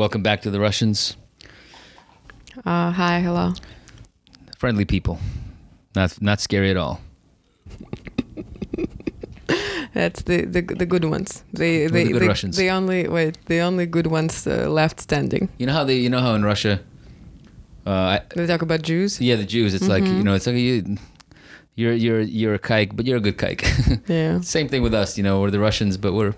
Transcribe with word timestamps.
Welcome 0.00 0.22
back 0.22 0.40
to 0.42 0.50
the 0.50 0.58
Russians. 0.58 1.14
Uh, 2.64 2.90
hi, 2.90 3.20
hello. 3.20 3.52
Friendly 4.56 4.86
people, 4.86 5.18
not 5.94 6.16
not 6.22 6.40
scary 6.40 6.70
at 6.70 6.78
all. 6.78 7.02
That's 9.92 10.22
the, 10.22 10.46
the 10.46 10.62
the 10.62 10.86
good 10.86 11.04
ones. 11.04 11.44
The 11.52 11.88
the 11.88 12.04
the, 12.04 12.12
good 12.12 12.22
Russians. 12.28 12.56
the 12.56 12.70
only 12.70 13.08
wait 13.08 13.36
the 13.44 13.60
only 13.60 13.84
good 13.84 14.06
ones 14.06 14.46
uh, 14.46 14.70
left 14.70 15.00
standing. 15.00 15.50
You 15.58 15.66
know 15.66 15.74
how 15.74 15.84
they, 15.84 15.96
you 15.98 16.08
know 16.08 16.20
how 16.20 16.32
in 16.34 16.44
Russia, 16.46 16.80
uh, 17.84 18.20
They 18.34 18.46
talk 18.46 18.62
about 18.62 18.80
Jews. 18.80 19.20
yeah, 19.20 19.36
the 19.36 19.44
Jews. 19.44 19.74
It's 19.74 19.86
like 19.86 20.04
Mm-hmm. 20.04 20.16
you 20.16 20.24
know, 20.24 20.34
it's 20.34 20.46
like 20.46 20.56
you, 20.56 20.96
you're 21.76 21.92
you're 21.92 22.22
you're 22.22 22.54
a 22.54 22.58
kike, 22.58 22.96
but 22.96 23.04
you're 23.04 23.18
a 23.18 23.26
good 23.28 23.36
kike. 23.36 23.64
Yeah. 24.08 24.40
Same 24.40 24.66
thing 24.66 24.82
with 24.82 24.94
us. 24.94 25.18
You 25.18 25.24
know, 25.24 25.42
we're 25.42 25.50
the 25.50 25.60
Russians, 25.60 25.98
but 25.98 26.14
we're 26.14 26.32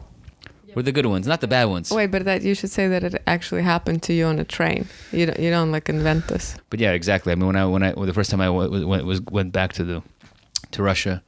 we're 0.75 0.83
the 0.83 0.93
good 0.93 1.07
ones, 1.07 1.27
not 1.27 1.41
the 1.41 1.49
bad 1.49 1.65
ones. 1.67 1.91
Wait, 1.91 2.11
but 2.11 2.25
that 2.25 2.43
you 2.43 2.55
should 2.55 2.71
say 2.71 2.89
that 2.89 3.03
it 3.05 3.23
actually 3.27 3.63
happened 3.63 4.03
to 4.05 4.13
you 4.13 4.27
on 4.27 4.39
a 4.39 4.45
train. 4.45 4.87
You 5.13 5.27
don't 5.27 5.39
you 5.39 5.51
don't 5.51 5.73
like 5.73 5.89
invent 5.89 6.29
this. 6.29 6.57
But 6.71 6.81
yeah, 6.81 6.93
exactly. 6.93 7.33
I 7.33 7.35
mean, 7.37 7.47
when 7.47 7.57
I 7.57 7.65
when 7.67 7.83
I 7.83 7.93
well, 7.93 8.07
the 8.07 8.15
first 8.15 8.31
time 8.31 8.41
I 8.41 8.47
w- 8.47 8.87
went 8.87 9.05
was 9.05 9.21
went 9.23 9.53
back 9.53 9.73
to 9.75 9.85
the 9.85 10.03
to 10.73 10.83
Russia, 10.83 11.23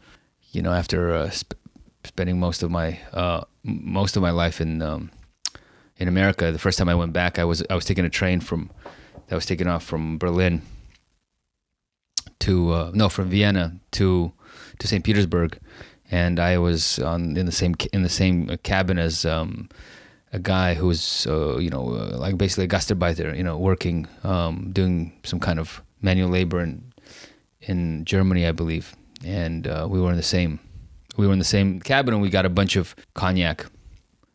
you 0.52 0.62
know, 0.62 0.72
after 0.72 1.14
uh, 1.14 1.30
sp- 1.30 1.58
spending 2.04 2.38
most 2.40 2.62
of 2.62 2.70
my 2.70 2.98
uh, 3.12 3.42
most 3.62 4.16
of 4.16 4.22
my 4.22 4.30
life 4.30 4.60
in 4.60 4.82
um, 4.82 5.10
in 5.98 6.08
America, 6.08 6.50
the 6.52 6.58
first 6.58 6.78
time 6.78 6.88
I 6.88 6.94
went 6.94 7.12
back, 7.12 7.38
I 7.38 7.44
was 7.44 7.62
I 7.70 7.74
was 7.74 7.84
taking 7.84 8.04
a 8.04 8.10
train 8.10 8.40
from 8.40 8.70
that 9.28 9.34
was 9.34 9.46
taking 9.46 9.66
off 9.66 9.84
from 9.84 10.18
Berlin 10.18 10.62
to 12.40 12.72
uh, 12.72 12.90
no 12.94 13.08
from 13.08 13.28
Vienna 13.30 13.76
to 13.92 14.32
to 14.78 14.86
St. 14.88 15.04
Petersburg, 15.04 15.58
and 16.10 16.38
I 16.38 16.58
was 16.58 16.98
on 16.98 17.36
in 17.36 17.46
the 17.46 17.52
same 17.52 17.74
in 17.92 18.02
the 18.02 18.08
same 18.08 18.56
cabin 18.62 18.98
as 18.98 19.24
um, 19.24 19.68
a 20.32 20.38
guy 20.38 20.74
who 20.74 20.88
was 20.88 21.26
uh, 21.26 21.58
you 21.58 21.70
know 21.70 21.94
uh, 21.94 22.16
like 22.18 22.36
basically 22.36 22.64
a 22.64 22.68
gastarbeiter, 22.68 23.36
you 23.36 23.44
know, 23.44 23.56
working 23.56 24.06
um, 24.24 24.70
doing 24.72 25.12
some 25.22 25.40
kind 25.40 25.58
of 25.58 25.82
manual 26.02 26.28
labor 26.28 26.60
in 26.60 26.92
in 27.62 28.04
Germany, 28.04 28.46
I 28.46 28.52
believe, 28.52 28.94
and 29.24 29.66
uh, 29.66 29.86
we 29.88 30.00
were 30.00 30.10
in 30.10 30.16
the 30.16 30.22
same 30.22 30.60
we 31.16 31.26
were 31.26 31.32
in 31.32 31.38
the 31.38 31.44
same 31.44 31.80
cabin, 31.80 32.14
and 32.14 32.22
we 32.22 32.28
got 32.28 32.44
a 32.44 32.50
bunch 32.50 32.76
of 32.76 32.94
cognac. 33.14 33.66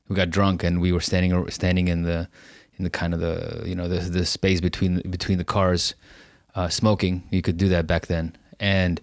We 0.08 0.16
got 0.16 0.30
drunk, 0.30 0.64
and 0.64 0.82
we 0.82 0.92
were 0.92 1.02
standing 1.02 1.50
standing 1.50 1.88
in 1.88 2.04
the 2.04 2.30
in 2.78 2.84
the 2.84 2.90
kind 2.90 3.14
of 3.14 3.20
the 3.20 3.64
you 3.66 3.76
know 3.76 3.88
the 3.88 4.00
the 4.00 4.26
space 4.26 4.62
between 4.62 5.02
between 5.10 5.38
the 5.38 5.44
cars, 5.44 5.96
uh, 6.56 6.70
smoking. 6.70 7.24
You 7.30 7.42
could 7.42 7.58
do 7.58 7.68
that 7.70 7.86
back 7.86 8.08
then, 8.08 8.36
and 8.60 9.02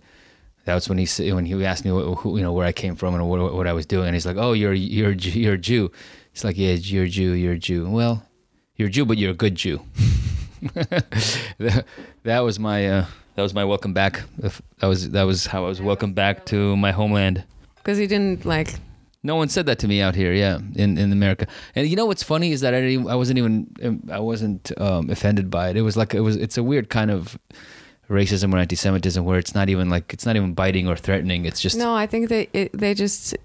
that 0.67 0.75
was 0.75 0.89
when 0.89 0.99
he 0.99 1.33
when 1.33 1.47
he 1.47 1.65
asked 1.65 1.85
me 1.85 1.93
what, 1.93 2.19
who, 2.19 2.37
you 2.37 2.43
know 2.43 2.53
where 2.53 2.67
I 2.67 2.73
came 2.73 2.97
from 2.97 3.15
and 3.15 3.29
what, 3.29 3.55
what 3.55 3.67
I 3.67 3.73
was 3.73 3.87
doing, 3.87 4.07
and 4.07 4.15
he's 4.15 4.27
like, 4.27 4.37
"Oh, 4.37 4.53
you're 4.53 4.73
you're 4.75 5.11
a 5.11 5.15
Jew- 5.15 5.41
you're 5.41 5.55
a 5.55 5.59
Jew." 5.59 5.91
It's 6.33 6.43
like, 6.43 6.59
"Yeah, 6.59 6.73
you're 6.73 7.05
a 7.05 7.09
Jew, 7.09 7.33
you're 7.33 7.53
a 7.55 7.59
Jew." 7.59 7.89
Well, 7.89 8.25
you're 8.75 8.89
a 8.89 8.91
Jew, 8.91 9.07
but 9.07 9.17
you're 9.17 9.31
a 9.31 9.35
good 9.35 9.55
Jew. 9.55 9.81
that, 10.75 11.85
that 12.25 12.41
was 12.41 12.59
my 12.59 12.89
uh, 12.89 13.07
that 13.37 13.43
was 13.43 13.55
my 13.55 13.65
welcome 13.65 13.93
back. 13.95 14.23
That 14.39 14.87
was 14.89 15.11
that 15.11 15.23
was 15.23 15.47
how 15.47 15.65
I 15.65 15.69
was 15.69 15.81
welcome 15.81 16.15
back 16.15 16.47
to 16.47 16.77
my 16.77 16.91
homeland. 16.91 17.45
Because 17.77 17.99
he 17.99 18.09
didn't 18.09 18.45
like. 18.45 18.75
No 19.23 19.37
one 19.37 19.49
said 19.49 19.67
that 19.67 19.79
to 19.81 19.89
me 19.89 20.01
out 20.01 20.15
here, 20.15 20.33
yeah, 20.33 20.59
in, 20.77 20.99
in 20.99 21.11
America. 21.11 21.49
And 21.75 21.89
you 21.89 21.97
know 21.97 22.07
what's 22.07 22.23
funny 22.23 22.53
is 22.53 22.61
that 22.61 22.75
I 22.75 22.81
didn't, 22.81 23.09
I 23.09 23.17
wasn't 23.17 23.39
even 23.39 23.67
I 24.11 24.21
wasn't 24.21 24.73
um, 24.81 25.11
offended 25.11 25.49
by 25.49 25.71
it. 25.71 25.77
It 25.77 25.83
was 25.83 25.97
like 25.97 26.13
it 26.13 26.21
was 26.21 26.37
it's 26.37 26.59
a 26.59 26.63
weird 26.63 26.91
kind 26.91 27.11
of 27.11 27.39
racism 28.09 28.55
or 28.55 28.59
anti-Semitism 28.59 29.25
where 29.25 29.39
it's 29.39 29.55
not 29.55 29.69
even 29.69 29.91
like 29.91 30.13
it's 30.13 30.27
not 30.27 30.37
even 30.37 30.55
biting 30.55 30.87
or 30.89 30.97
threatening. 30.97 31.45
It's 31.45 31.61
just 31.61 31.77
No, 31.77 31.95
I 31.95 32.07
think 32.07 32.29
they 32.29 32.49
it, 32.53 32.73
they 32.73 32.95
just. 32.95 33.37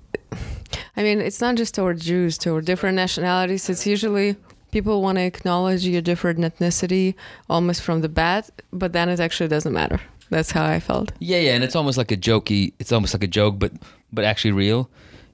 I 0.96 1.04
mean, 1.04 1.20
it's 1.20 1.42
not 1.42 1.56
just 1.56 1.76
toward 1.76 2.00
Jews, 2.00 2.38
toward 2.38 2.66
different 2.66 2.96
nationalities. 2.96 3.70
It's 3.70 3.86
usually 3.86 4.36
people 4.72 5.02
want 5.02 5.18
to 5.18 5.24
acknowledge 5.24 5.86
your 5.86 6.02
different 6.02 6.40
ethnicity 6.40 7.16
almost 7.50 7.82
from 7.82 8.02
the 8.02 8.10
bat, 8.10 8.50
but 8.72 8.94
then 8.94 9.10
it 9.10 9.20
actually 9.20 9.50
doesn't 9.50 9.74
matter. 9.74 10.00
That's 10.30 10.52
how 10.52 10.66
I 10.66 10.80
felt. 10.80 11.12
yeah, 11.20 11.40
yeah, 11.40 11.56
and 11.56 11.64
it's 11.64 11.76
almost 11.76 11.98
like 11.98 12.12
a 12.12 12.18
jokey. 12.18 12.74
It's 12.80 12.94
almost 12.94 13.14
like 13.14 13.24
a 13.24 13.28
joke, 13.28 13.60
but 13.60 13.74
but 14.14 14.24
actually 14.24 14.54
real. 14.54 14.90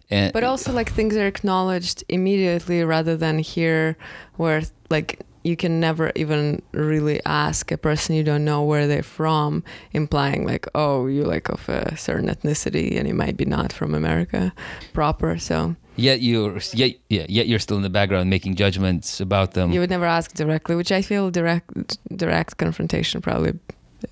And 0.09 0.33
But 0.33 0.43
also, 0.43 0.71
like 0.71 0.91
things 0.91 1.15
are 1.15 1.27
acknowledged 1.27 2.03
immediately 2.09 2.83
rather 2.83 3.15
than 3.17 3.39
here, 3.39 3.97
where 4.37 4.63
like 4.89 5.19
you 5.47 5.55
can 5.55 5.79
never 5.79 6.11
even 6.15 6.61
really 6.73 7.19
ask 7.25 7.71
a 7.71 7.77
person 7.77 8.15
you 8.15 8.23
don't 8.23 8.43
know 8.43 8.63
where 8.63 8.85
they're 8.87 9.01
from, 9.01 9.63
implying 9.93 10.45
like, 10.45 10.67
oh, 10.75 11.07
you're 11.07 11.25
like 11.25 11.49
of 11.49 11.67
a 11.69 11.95
certain 11.95 12.29
ethnicity 12.29 12.97
and 12.97 13.07
you 13.07 13.13
might 13.13 13.37
be 13.37 13.45
not 13.45 13.71
from 13.71 13.95
America 13.95 14.53
proper. 14.93 15.37
So 15.37 15.75
yet 15.95 16.21
you're 16.21 16.59
yet 16.73 16.95
yeah 17.09 17.25
yet 17.27 17.47
you're 17.47 17.57
still 17.59 17.77
in 17.77 17.83
the 17.83 17.89
background 17.89 18.29
making 18.29 18.53
judgments 18.55 19.19
about 19.19 19.53
them. 19.53 19.71
you 19.71 19.79
would 19.79 19.89
never 19.89 20.05
ask 20.05 20.33
directly, 20.33 20.75
which 20.75 20.91
I 20.91 21.01
feel 21.01 21.31
direct 21.31 21.97
direct 22.15 22.57
confrontation 22.57 23.21
probably 23.21 23.53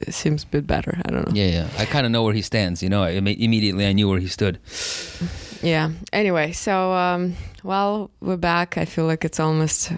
seems 0.10 0.44
a 0.44 0.48
bit 0.48 0.66
better. 0.66 0.98
I 1.06 1.12
don't 1.12 1.28
know. 1.28 1.34
yeah, 1.36 1.48
yeah. 1.48 1.68
I 1.78 1.86
kind 1.86 2.06
of 2.06 2.12
know 2.12 2.24
where 2.24 2.34
he 2.34 2.42
stands. 2.42 2.82
You 2.82 2.90
know, 2.90 3.04
I, 3.04 3.10
immediately 3.10 3.86
I 3.86 3.94
knew 3.94 4.10
where 4.10 4.20
he 4.20 4.28
stood. 4.28 4.58
Yeah. 5.62 5.92
Anyway, 6.12 6.54
so 6.54 6.94
um, 6.94 7.36
well, 7.64 8.10
we're 8.20 8.38
back. 8.38 8.78
I 8.78 8.86
feel 8.86 9.06
like 9.06 9.26
it's 9.26 9.40
almost. 9.40 9.92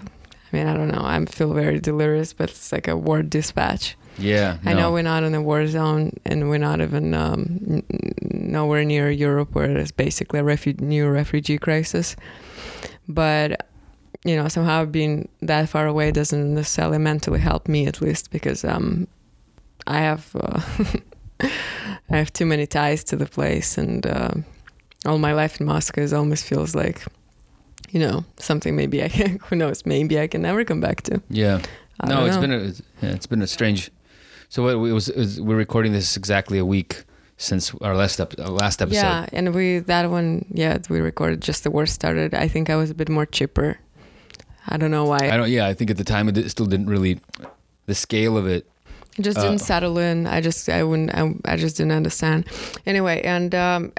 I 0.52 0.56
mean, 0.56 0.66
I 0.66 0.74
don't 0.74 0.88
know. 0.88 1.02
I 1.02 1.24
feel 1.26 1.52
very 1.52 1.78
delirious, 1.80 2.32
but 2.32 2.50
it's 2.50 2.72
like 2.72 2.88
a 2.88 2.96
war 2.96 3.22
dispatch. 3.22 3.96
Yeah, 4.18 4.58
I 4.64 4.74
know 4.74 4.90
we're 4.90 5.02
not 5.02 5.22
in 5.22 5.34
a 5.34 5.40
war 5.42 5.66
zone, 5.68 6.12
and 6.24 6.50
we're 6.50 6.58
not 6.58 6.80
even 6.80 7.14
um, 7.14 7.82
nowhere 8.22 8.84
near 8.84 9.10
Europe, 9.10 9.54
where 9.54 9.68
there's 9.68 9.92
basically 9.92 10.40
a 10.40 10.42
refu- 10.42 10.80
new 10.80 11.08
refugee 11.08 11.58
crisis. 11.58 12.16
But 13.08 13.68
you 14.24 14.34
know, 14.34 14.48
somehow 14.48 14.84
being 14.84 15.28
that 15.42 15.68
far 15.68 15.86
away 15.86 16.10
doesn't 16.10 16.54
necessarily 16.54 16.98
mentally 16.98 17.38
help 17.38 17.68
me, 17.68 17.86
at 17.86 18.00
least, 18.00 18.30
because 18.30 18.64
um, 18.64 19.06
I 19.86 19.98
have 19.98 20.34
uh, 20.34 20.60
I 22.10 22.16
have 22.16 22.32
too 22.32 22.46
many 22.46 22.66
ties 22.66 23.04
to 23.04 23.16
the 23.16 23.26
place, 23.26 23.78
and 23.78 24.06
uh, 24.06 24.32
all 25.06 25.18
my 25.18 25.32
life 25.32 25.60
in 25.60 25.66
Moscow 25.66 26.00
is 26.00 26.12
almost 26.12 26.44
feels 26.44 26.74
like, 26.74 27.04
you 27.90 28.00
know, 28.00 28.24
something 28.36 28.76
maybe 28.76 29.02
I 29.02 29.08
can, 29.08 29.38
who 29.44 29.56
knows, 29.56 29.84
maybe 29.86 30.18
I 30.20 30.26
can 30.26 30.42
never 30.42 30.64
come 30.64 30.80
back 30.80 31.02
to. 31.02 31.22
Yeah. 31.30 31.62
I 32.00 32.08
no, 32.08 32.26
it's 32.26 32.36
know. 32.36 32.40
been 32.42 32.52
a 32.52 32.58
it's, 32.58 32.82
yeah, 33.02 33.10
it's 33.10 33.26
been 33.26 33.42
a 33.42 33.46
strange. 33.46 33.90
So 34.48 34.62
what 34.62 34.72
it 34.88 34.92
was, 34.92 35.08
it 35.08 35.18
was 35.18 35.40
we're 35.40 35.56
recording 35.56 35.92
this 35.92 36.16
exactly 36.16 36.58
a 36.58 36.64
week 36.64 37.04
since 37.36 37.74
our 37.80 37.96
last 37.96 38.20
ep- 38.20 38.38
uh, 38.38 38.50
last 38.50 38.80
episode. 38.80 39.00
Yeah, 39.00 39.26
and 39.32 39.54
we 39.54 39.80
that 39.80 40.10
one, 40.10 40.44
yeah, 40.52 40.78
we 40.88 41.00
recorded 41.00 41.40
just 41.40 41.64
the 41.64 41.70
war 41.70 41.86
started. 41.86 42.34
I 42.34 42.48
think 42.48 42.70
I 42.70 42.76
was 42.76 42.90
a 42.90 42.94
bit 42.94 43.08
more 43.08 43.26
chipper. 43.26 43.78
I 44.68 44.76
don't 44.76 44.90
know 44.90 45.04
why. 45.04 45.28
I 45.30 45.36
don't. 45.36 45.50
Yeah, 45.50 45.66
I 45.66 45.74
think 45.74 45.90
at 45.90 45.96
the 45.96 46.04
time 46.04 46.28
it 46.28 46.50
still 46.50 46.66
didn't 46.66 46.86
really 46.86 47.20
the 47.86 47.94
scale 47.94 48.36
of 48.36 48.46
it. 48.46 48.66
It 49.18 49.22
just 49.24 49.38
Uh, 49.38 49.42
didn't 49.42 49.60
settle 49.60 49.98
in. 49.98 50.26
I 50.26 50.40
just 50.40 50.68
I 50.68 50.82
wouldn't 50.84 51.12
I, 51.14 51.34
I 51.52 51.56
just 51.56 51.76
didn't 51.76 51.92
understand. 51.92 52.44
Anyway, 52.86 53.20
and 53.22 53.54
um, 53.54 53.92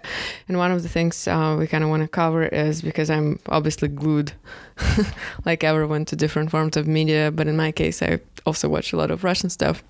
and 0.47 0.57
one 0.57 0.72
of 0.72 0.81
the 0.84 0.90
things 0.90 1.28
uh, 1.28 1.56
we 1.59 1.68
kind 1.68 1.84
of 1.84 1.90
want 1.90 2.03
to 2.03 2.07
cover 2.07 2.44
is 2.47 2.81
because 2.81 3.09
I'm 3.09 3.38
obviously 3.47 3.90
glued, 3.90 4.31
like 5.46 5.63
everyone, 5.63 6.06
to 6.06 6.16
different 6.16 6.52
forms 6.52 6.78
of 6.78 6.88
media. 6.88 7.32
But 7.32 7.47
in 7.47 7.58
my 7.58 7.72
case, 7.72 8.02
I 8.02 8.20
also 8.46 8.70
watch 8.70 8.93
a 8.93 8.97
lot 8.97 9.11
of 9.11 9.23
Russian 9.23 9.49
stuff. 9.49 9.84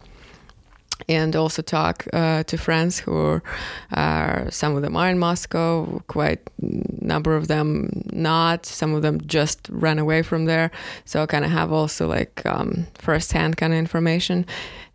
And 1.07 1.35
also 1.35 1.61
talk 1.61 2.05
uh, 2.13 2.43
to 2.43 2.57
friends 2.57 2.99
who 2.99 3.41
are 3.93 4.47
some 4.49 4.75
of 4.75 4.81
them 4.81 4.95
are 4.95 5.09
in 5.09 5.17
Moscow, 5.17 6.01
quite 6.07 6.39
a 6.61 7.05
number 7.05 7.35
of 7.35 7.47
them 7.47 8.03
not. 8.11 8.65
Some 8.65 8.93
of 8.93 9.01
them 9.01 9.21
just 9.25 9.67
ran 9.69 9.97
away 9.97 10.21
from 10.21 10.45
there, 10.45 10.71
so 11.05 11.23
I 11.23 11.25
kind 11.25 11.45
of 11.45 11.51
have 11.51 11.71
also 11.71 12.07
like 12.07 12.45
um, 12.45 12.87
firsthand 12.97 13.57
kind 13.57 13.73
of 13.73 13.79
information 13.79 14.45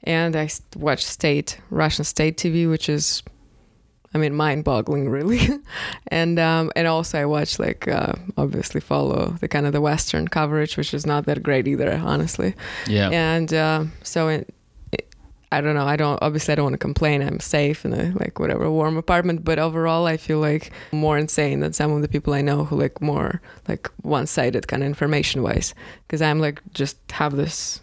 and 0.05 0.37
I 0.37 0.49
watch 0.77 1.05
state 1.05 1.59
Russian 1.71 2.05
state 2.05 2.37
TV, 2.37 2.69
which 2.69 2.89
is, 2.89 3.23
I 4.15 4.19
mean, 4.19 4.35
mind-boggling, 4.35 5.09
really. 5.19 5.49
and 6.09 6.39
um, 6.39 6.71
and 6.77 6.87
also 6.87 7.21
I 7.21 7.25
watch 7.25 7.59
like 7.59 7.89
uh, 7.89 8.13
obviously 8.37 8.81
follow 8.81 9.37
the 9.41 9.49
kind 9.49 9.67
of 9.67 9.73
the 9.73 9.81
Western 9.81 10.29
coverage, 10.29 10.77
which 10.77 10.95
is 10.95 11.07
not 11.07 11.27
that 11.27 11.43
great 11.43 11.67
either, 11.67 12.01
honestly. 12.05 12.55
Yeah. 12.87 13.09
And 13.11 13.53
uh, 13.53 13.85
so 14.03 14.29
it, 14.29 14.54
I 15.57 15.61
don't 15.61 15.75
know. 15.75 15.87
I 15.87 15.97
don't 15.97 16.19
obviously 16.23 16.53
I 16.53 16.55
don't 16.57 16.65
want 16.65 16.75
to 16.75 16.79
complain. 16.79 17.23
I'm 17.23 17.41
safe 17.41 17.85
in 17.85 17.93
a 17.93 18.13
like 18.19 18.39
whatever 18.39 18.71
warm 18.71 18.97
apartment, 18.97 19.45
but 19.45 19.59
overall 19.59 20.07
I 20.07 20.17
feel 20.17 20.39
like 20.41 20.71
more 20.93 21.17
insane 21.19 21.61
than 21.61 21.73
some 21.73 21.93
of 21.93 22.03
the 22.03 22.09
people 22.09 22.35
I 22.35 22.43
know 22.43 22.65
who 22.65 22.77
like 22.77 23.01
more 23.01 23.41
like 23.69 23.91
one-sided 24.03 24.69
kind 24.69 24.83
of 24.83 24.87
information-wise, 24.89 25.75
because 26.07 26.21
I'm 26.23 26.41
like 26.41 26.61
just 26.75 26.97
have 27.13 27.37
this 27.37 27.81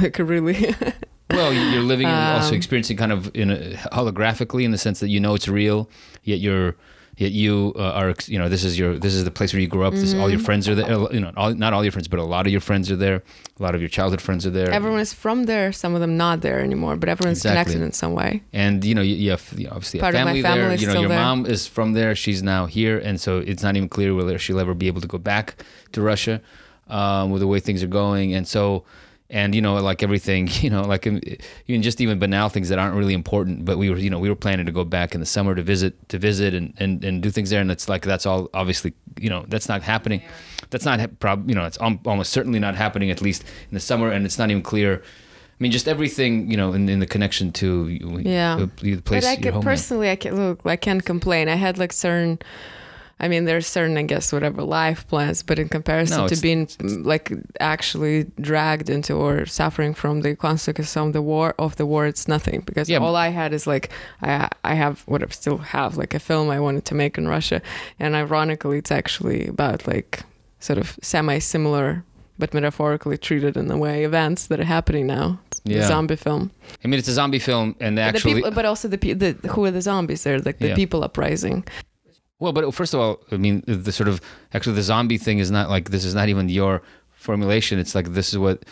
like 0.00 0.18
a 0.18 0.24
really 0.24 0.74
Well, 1.30 1.52
you're 1.52 1.82
living 1.82 2.06
and 2.06 2.36
also 2.36 2.50
Um, 2.50 2.54
experiencing 2.56 2.96
kind 2.96 3.12
of 3.12 3.30
in 3.34 3.50
a, 3.50 3.58
holographically 3.92 4.64
in 4.64 4.70
the 4.70 4.78
sense 4.78 5.00
that 5.00 5.08
you 5.08 5.20
know 5.20 5.34
it's 5.34 5.46
real, 5.48 5.90
yet 6.24 6.38
you're 6.38 6.74
yet 7.18 7.32
you 7.32 7.72
uh, 7.76 7.92
are 8.00 8.14
you 8.26 8.38
know 8.40 8.48
this 8.48 8.64
is 8.64 8.78
your 8.78 8.98
this 9.04 9.14
is 9.14 9.22
the 9.24 9.30
place 9.30 9.52
where 9.52 9.60
you 9.60 9.68
grew 9.68 9.84
up. 9.84 9.92
This, 9.94 10.14
all 10.14 10.20
Mm-hmm. 10.22 10.30
your 10.30 10.40
friends 10.48 10.68
are 10.70 10.74
there. 10.74 10.88
You 11.12 11.20
know, 11.20 11.32
all, 11.36 11.52
not 11.54 11.72
all 11.74 11.82
your 11.84 11.92
friends, 11.92 12.08
but 12.08 12.18
a 12.18 12.24
lot 12.34 12.46
of 12.46 12.52
your 12.52 12.60
friends 12.68 12.90
are 12.90 12.96
there. 13.06 13.18
A 13.58 13.62
lot 13.62 13.74
of 13.74 13.80
your 13.82 13.90
childhood 13.90 14.20
friends 14.26 14.46
are 14.46 14.50
there. 14.58 14.70
everyone 14.70 15.00
is 15.00 15.12
from 15.12 15.44
there. 15.44 15.72
Some 15.72 15.94
of 15.96 16.00
them 16.00 16.16
not 16.16 16.40
there 16.40 16.60
anymore, 16.60 16.96
but 16.96 17.08
everyone's 17.08 17.38
Exactly. 17.38 17.74
connected 17.74 17.84
in 17.86 17.92
some 17.92 18.12
way. 18.14 18.42
and 18.52 18.84
you 18.84 18.94
know 18.94 19.02
you, 19.02 19.16
you 19.24 19.30
have 19.30 19.44
you 19.56 19.64
know, 19.66 19.72
obviously 19.76 20.00
Part 20.00 20.14
a 20.14 20.18
family, 20.18 20.42
family 20.42 20.60
there. 20.62 20.74
You 20.82 20.86
know, 20.86 21.00
your 21.00 21.08
there. 21.08 21.18
mom 21.18 21.44
is 21.46 21.66
from 21.66 21.92
there. 21.92 22.14
She's 22.14 22.42
now 22.42 22.66
here, 22.66 22.96
and 22.98 23.20
so 23.20 23.38
it's 23.50 23.62
not 23.62 23.76
even 23.76 23.88
clear 23.88 24.14
whether 24.14 24.38
she'll 24.38 24.60
ever 24.60 24.74
be 24.74 24.86
able 24.86 25.00
to 25.02 25.08
go 25.08 25.18
back 25.18 25.46
to 25.92 26.00
Russia. 26.02 26.40
um, 26.88 27.30
with 27.32 27.40
the 27.40 27.46
way 27.46 27.60
things 27.60 27.82
are 27.82 27.92
going, 28.04 28.32
and 28.36 28.48
so 28.48 28.82
and 29.30 29.54
you 29.54 29.60
know 29.60 29.74
like 29.74 30.02
everything 30.02 30.48
you 30.60 30.70
know 30.70 30.82
like 30.82 31.06
um, 31.06 31.20
even 31.66 31.82
just 31.82 32.00
even 32.00 32.18
banal 32.18 32.48
things 32.48 32.68
that 32.68 32.78
aren't 32.78 32.94
really 32.94 33.14
important 33.14 33.64
but 33.64 33.78
we 33.78 33.90
were 33.90 33.98
you 33.98 34.10
know 34.10 34.18
we 34.18 34.28
were 34.28 34.36
planning 34.36 34.66
to 34.66 34.72
go 34.72 34.84
back 34.84 35.14
in 35.14 35.20
the 35.20 35.26
summer 35.26 35.54
to 35.54 35.62
visit 35.62 36.08
to 36.08 36.18
visit 36.18 36.54
and 36.54 36.74
and, 36.78 37.04
and 37.04 37.22
do 37.22 37.30
things 37.30 37.50
there 37.50 37.60
and 37.60 37.70
it's 37.70 37.88
like 37.88 38.02
that's 38.02 38.26
all 38.26 38.48
obviously 38.54 38.92
you 39.20 39.28
know 39.28 39.44
that's 39.48 39.68
not 39.68 39.82
happening 39.82 40.22
that's 40.70 40.84
not 40.84 41.18
prob 41.20 41.48
you 41.48 41.54
know 41.54 41.64
it's 41.64 41.78
almost 41.78 42.32
certainly 42.32 42.58
not 42.58 42.74
happening 42.74 43.10
at 43.10 43.20
least 43.20 43.42
in 43.42 43.74
the 43.74 43.80
summer 43.80 44.10
and 44.10 44.24
it's 44.24 44.38
not 44.38 44.50
even 44.50 44.62
clear 44.62 45.02
I 45.02 45.64
mean, 45.64 45.72
just 45.72 45.88
everything, 45.88 46.48
you 46.48 46.56
know, 46.56 46.72
in, 46.72 46.88
in 46.88 47.00
the 47.00 47.06
connection 47.06 47.50
to 47.54 47.88
yeah. 47.88 48.54
the, 48.54 48.94
the 48.94 49.00
place. 49.00 49.24
But 49.24 49.30
I 49.30 49.34
can, 49.34 49.60
personally, 49.60 50.08
I 50.08 50.14
can 50.14 50.36
look. 50.36 50.60
I 50.64 50.76
can't 50.76 51.04
complain. 51.04 51.48
I 51.48 51.56
had 51.56 51.78
like 51.78 51.92
certain 51.92 52.38
I 53.20 53.28
mean, 53.28 53.44
there's 53.46 53.66
certain, 53.66 53.96
I 53.96 54.02
guess, 54.02 54.32
whatever 54.32 54.62
life 54.62 55.06
plans, 55.08 55.42
but 55.42 55.58
in 55.58 55.68
comparison 55.68 56.18
no, 56.18 56.28
to 56.28 56.36
being 56.36 56.66
mm, 56.66 57.04
like 57.04 57.32
actually 57.60 58.26
dragged 58.40 58.88
into 58.88 59.14
or 59.14 59.44
suffering 59.46 59.92
from 59.94 60.20
the 60.20 60.36
consequences 60.36 60.96
of 60.96 61.12
the 61.12 61.22
war, 61.22 61.54
of 61.58 61.76
the 61.76 61.86
war, 61.86 62.06
it's 62.06 62.28
nothing 62.28 62.60
because 62.60 62.88
yeah. 62.88 62.98
all 62.98 63.16
I 63.16 63.28
had 63.28 63.52
is 63.52 63.66
like 63.66 63.90
I 64.22 64.48
I 64.62 64.74
have 64.74 65.02
what 65.06 65.22
I 65.22 65.26
still 65.30 65.58
have 65.58 65.96
like 65.96 66.14
a 66.14 66.20
film 66.20 66.48
I 66.50 66.60
wanted 66.60 66.84
to 66.86 66.94
make 66.94 67.18
in 67.18 67.26
Russia, 67.26 67.60
and 67.98 68.14
ironically, 68.14 68.78
it's 68.78 68.92
actually 68.92 69.46
about 69.46 69.86
like 69.86 70.22
sort 70.60 70.78
of 70.78 70.98
semi-similar 71.02 72.04
but 72.38 72.54
metaphorically 72.54 73.18
treated 73.18 73.56
in 73.56 73.66
the 73.66 73.76
way 73.76 74.04
events 74.04 74.46
that 74.46 74.60
are 74.60 74.64
happening 74.64 75.06
now. 75.06 75.40
It's 75.50 75.60
yeah. 75.64 75.78
a 75.78 75.86
zombie 75.88 76.16
film. 76.16 76.52
I 76.84 76.88
mean, 76.88 76.98
it's 76.98 77.08
a 77.08 77.12
zombie 77.12 77.40
film, 77.40 77.74
and 77.80 77.98
actually, 77.98 78.34
people, 78.34 78.52
but 78.52 78.64
also 78.64 78.86
the, 78.86 78.96
the 78.96 79.48
who 79.48 79.64
are 79.64 79.72
the 79.72 79.82
zombies? 79.82 80.22
They're 80.22 80.38
like 80.38 80.58
the 80.58 80.68
yeah. 80.68 80.76
people 80.76 81.02
uprising. 81.02 81.64
Well, 82.40 82.52
but 82.52 82.72
first 82.72 82.94
of 82.94 83.00
all, 83.00 83.20
I 83.32 83.36
mean, 83.36 83.64
the 83.66 83.90
sort 83.92 84.08
of 84.08 84.20
actually 84.52 84.76
the 84.76 84.82
zombie 84.82 85.18
thing 85.18 85.38
is 85.38 85.50
not 85.50 85.68
like 85.68 85.90
this 85.90 86.04
is 86.04 86.14
not 86.14 86.28
even 86.28 86.48
your 86.48 86.82
formulation. 87.10 87.78
It's 87.78 87.94
like 87.94 88.12
this 88.12 88.32
is 88.32 88.38
what 88.38 88.64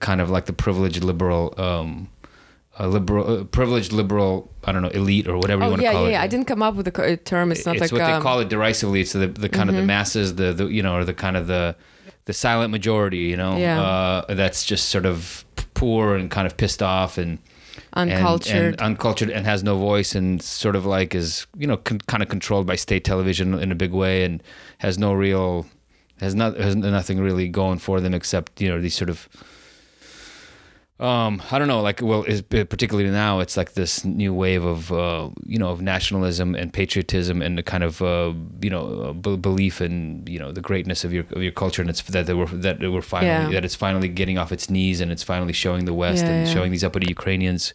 kind 0.00 0.20
of 0.20 0.28
like 0.28 0.46
the 0.46 0.52
privileged 0.52 1.04
liberal, 1.04 1.54
um, 1.56 2.08
liberal, 2.80 3.44
privileged 3.44 3.92
liberal, 3.92 4.50
I 4.64 4.72
don't 4.72 4.82
know, 4.82 4.88
elite 4.88 5.28
or 5.28 5.36
whatever 5.36 5.62
oh, 5.62 5.66
you 5.66 5.70
want 5.70 5.80
to 5.80 5.84
yeah, 5.84 5.92
call 5.92 6.02
yeah, 6.02 6.08
it. 6.08 6.10
Yeah, 6.12 6.18
yeah 6.18 6.24
I 6.24 6.26
didn't 6.26 6.46
come 6.46 6.62
up 6.62 6.74
with 6.74 6.88
a 6.88 7.16
term. 7.16 7.52
It's 7.52 7.64
not 7.64 7.76
it's 7.76 7.82
like 7.82 7.92
what 7.92 8.00
um, 8.00 8.18
they 8.18 8.22
call 8.22 8.40
it 8.40 8.48
derisively. 8.48 9.00
It's 9.00 9.12
the, 9.12 9.28
the 9.28 9.48
kind 9.48 9.52
mm-hmm. 9.52 9.68
of 9.68 9.74
the 9.74 9.80
mm-hmm. 9.80 9.86
masses, 9.86 10.34
the, 10.34 10.52
the 10.52 10.66
you 10.66 10.82
know, 10.82 10.96
or 10.96 11.04
the 11.04 11.14
kind 11.14 11.36
of 11.36 11.46
the 11.46 11.76
the 12.24 12.32
silent 12.32 12.72
majority. 12.72 13.18
You 13.18 13.36
know, 13.36 13.56
yeah. 13.56 13.80
uh, 13.80 14.34
that's 14.34 14.64
just 14.64 14.88
sort 14.88 15.06
of 15.06 15.44
poor 15.74 16.16
and 16.16 16.28
kind 16.28 16.46
of 16.46 16.56
pissed 16.56 16.82
off 16.82 17.18
and 17.18 17.38
uncultured 17.94 18.56
and, 18.56 18.66
and, 18.66 18.80
uncultured. 18.80 19.30
and 19.30 19.46
has 19.46 19.62
no 19.62 19.78
voice 19.78 20.14
and 20.14 20.42
sort 20.42 20.76
of 20.76 20.86
like 20.86 21.14
is 21.14 21.46
you 21.56 21.66
know 21.66 21.76
con- 21.76 22.00
kind 22.00 22.22
of 22.22 22.28
controlled 22.28 22.66
by 22.66 22.76
state 22.76 23.04
television 23.04 23.54
in 23.54 23.72
a 23.72 23.74
big 23.74 23.92
way 23.92 24.24
and 24.24 24.42
has 24.78 24.98
no 24.98 25.12
real 25.12 25.66
has 26.20 26.34
not 26.34 26.56
has 26.56 26.76
nothing 26.76 27.20
really 27.20 27.48
going 27.48 27.78
for 27.78 28.00
them 28.00 28.14
except 28.14 28.60
you 28.60 28.68
know 28.68 28.80
these 28.80 28.94
sort 28.94 29.10
of 29.10 29.28
um, 31.02 31.42
I 31.50 31.58
don't 31.58 31.66
know, 31.66 31.82
like, 31.82 32.00
well, 32.00 32.22
particularly 32.22 33.10
now, 33.10 33.40
it's 33.40 33.56
like 33.56 33.72
this 33.72 34.04
new 34.04 34.32
wave 34.32 34.62
of, 34.62 34.92
uh, 34.92 35.30
you 35.44 35.58
know, 35.58 35.70
of 35.70 35.82
nationalism 35.82 36.54
and 36.54 36.72
patriotism 36.72 37.42
and 37.42 37.58
the 37.58 37.62
kind 37.64 37.82
of, 37.82 38.00
uh, 38.00 38.32
you 38.60 38.70
know, 38.70 39.02
uh, 39.02 39.12
b- 39.12 39.36
belief 39.36 39.80
in, 39.80 40.24
you 40.28 40.38
know, 40.38 40.52
the 40.52 40.60
greatness 40.60 41.02
of 41.02 41.12
your 41.12 41.24
of 41.32 41.42
your 41.42 41.50
culture, 41.50 41.82
and 41.82 41.90
it's 41.90 42.02
that 42.02 42.26
they 42.26 42.34
were 42.34 42.46
that 42.46 42.78
they 42.78 42.86
were 42.86 43.02
finally 43.02 43.46
yeah. 43.46 43.50
that 43.50 43.64
it's 43.64 43.74
finally 43.74 44.06
getting 44.06 44.38
off 44.38 44.52
its 44.52 44.70
knees 44.70 45.00
and 45.00 45.10
it's 45.10 45.24
finally 45.24 45.52
showing 45.52 45.86
the 45.86 45.94
West 45.94 46.24
yeah, 46.24 46.30
and 46.30 46.46
yeah. 46.46 46.54
showing 46.54 46.70
these 46.70 46.84
uppity 46.84 47.08
Ukrainians, 47.08 47.74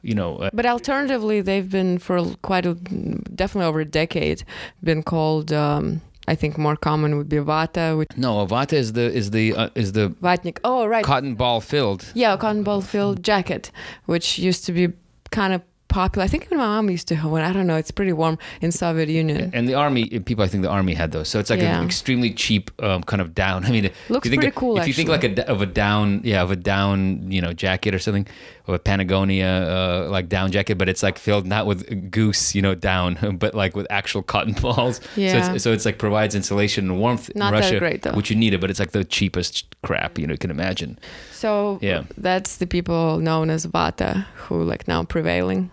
you 0.00 0.14
know. 0.14 0.38
Uh, 0.38 0.48
but 0.54 0.64
alternatively, 0.64 1.42
they've 1.42 1.70
been 1.70 1.98
for 1.98 2.24
quite 2.40 2.64
a 2.64 2.72
definitely 2.72 3.68
over 3.68 3.80
a 3.80 3.84
decade 3.84 4.44
been 4.82 5.02
called. 5.02 5.52
Um, 5.52 6.00
I 6.28 6.34
think 6.34 6.58
more 6.58 6.76
common 6.76 7.16
would 7.16 7.28
be 7.28 7.36
vata. 7.38 7.96
Which 7.96 8.08
no, 8.16 8.46
vata 8.46 8.74
is 8.74 8.92
the 8.92 9.12
is 9.12 9.30
the 9.30 9.54
uh, 9.54 9.70
is 9.74 9.92
the 9.92 10.10
vatnik. 10.22 10.58
Oh, 10.64 10.86
right. 10.86 11.04
Cotton 11.04 11.34
ball 11.34 11.60
filled. 11.60 12.12
Yeah, 12.14 12.36
cotton 12.36 12.62
ball 12.62 12.82
filled 12.82 13.22
jacket, 13.22 13.70
which 14.06 14.38
used 14.38 14.64
to 14.66 14.72
be 14.72 14.92
kind 15.30 15.52
of 15.52 15.62
popular. 15.90 16.24
I 16.24 16.28
think 16.28 16.44
even 16.44 16.56
my 16.56 16.64
mom 16.64 16.88
used 16.88 17.08
to 17.08 17.16
have 17.16 17.30
one. 17.30 17.42
I 17.42 17.52
don't 17.52 17.66
know. 17.66 17.76
It's 17.76 17.90
pretty 17.90 18.14
warm 18.14 18.38
in 18.62 18.72
Soviet 18.72 19.10
Union. 19.10 19.50
And 19.52 19.68
the 19.68 19.74
army, 19.74 20.08
people, 20.20 20.42
I 20.42 20.48
think 20.48 20.62
the 20.62 20.70
army 20.70 20.94
had 20.94 21.12
those. 21.12 21.28
So 21.28 21.38
it's 21.38 21.50
like 21.50 21.60
yeah. 21.60 21.78
an 21.78 21.84
extremely 21.84 22.32
cheap 22.32 22.70
um, 22.82 23.02
kind 23.02 23.20
of 23.20 23.34
down. 23.34 23.64
I 23.66 23.70
mean, 23.70 23.90
looks 24.08 24.28
pretty 24.28 24.46
of, 24.46 24.54
cool. 24.54 24.78
If 24.78 24.86
you 24.88 24.94
think 24.94 25.10
like 25.10 25.24
a, 25.24 25.46
of 25.46 25.60
a 25.60 25.66
down, 25.66 26.22
yeah, 26.24 26.42
of 26.42 26.50
a 26.50 26.56
down, 26.56 27.30
you 27.30 27.42
know, 27.42 27.52
jacket 27.52 27.94
or 27.94 27.98
something, 27.98 28.26
or 28.66 28.76
a 28.76 28.78
Patagonia 28.78 29.48
uh, 29.48 30.08
like 30.10 30.28
down 30.28 30.52
jacket, 30.52 30.78
but 30.78 30.88
it's 30.88 31.02
like 31.02 31.18
filled 31.18 31.46
not 31.46 31.66
with 31.66 32.10
goose, 32.10 32.54
you 32.54 32.62
know, 32.62 32.74
down, 32.74 33.36
but 33.38 33.54
like 33.54 33.76
with 33.76 33.86
actual 33.90 34.22
cotton 34.22 34.52
balls. 34.62 35.00
Yeah. 35.16 35.46
So 35.46 35.54
it's, 35.54 35.64
so 35.64 35.72
it's 35.72 35.84
like 35.84 35.98
provides 35.98 36.34
insulation 36.34 36.90
and 36.90 37.00
warmth 37.00 37.30
not 37.34 37.52
in 37.52 37.60
Russia, 37.60 37.72
that 37.74 37.78
great, 37.80 38.02
though. 38.02 38.12
which 38.12 38.30
you 38.30 38.36
need 38.36 38.54
it, 38.54 38.60
but 38.60 38.70
it's 38.70 38.80
like 38.80 38.92
the 38.92 39.04
cheapest 39.04 39.66
crap 39.82 40.18
you 40.18 40.26
know 40.26 40.32
you 40.32 40.38
can 40.38 40.50
imagine. 40.50 40.98
So 41.32 41.78
yeah. 41.82 42.04
that's 42.16 42.58
the 42.58 42.66
people 42.66 43.18
known 43.18 43.50
as 43.50 43.66
Vata 43.66 44.26
who 44.36 44.62
like 44.62 44.86
now 44.86 45.04
prevailing. 45.04 45.70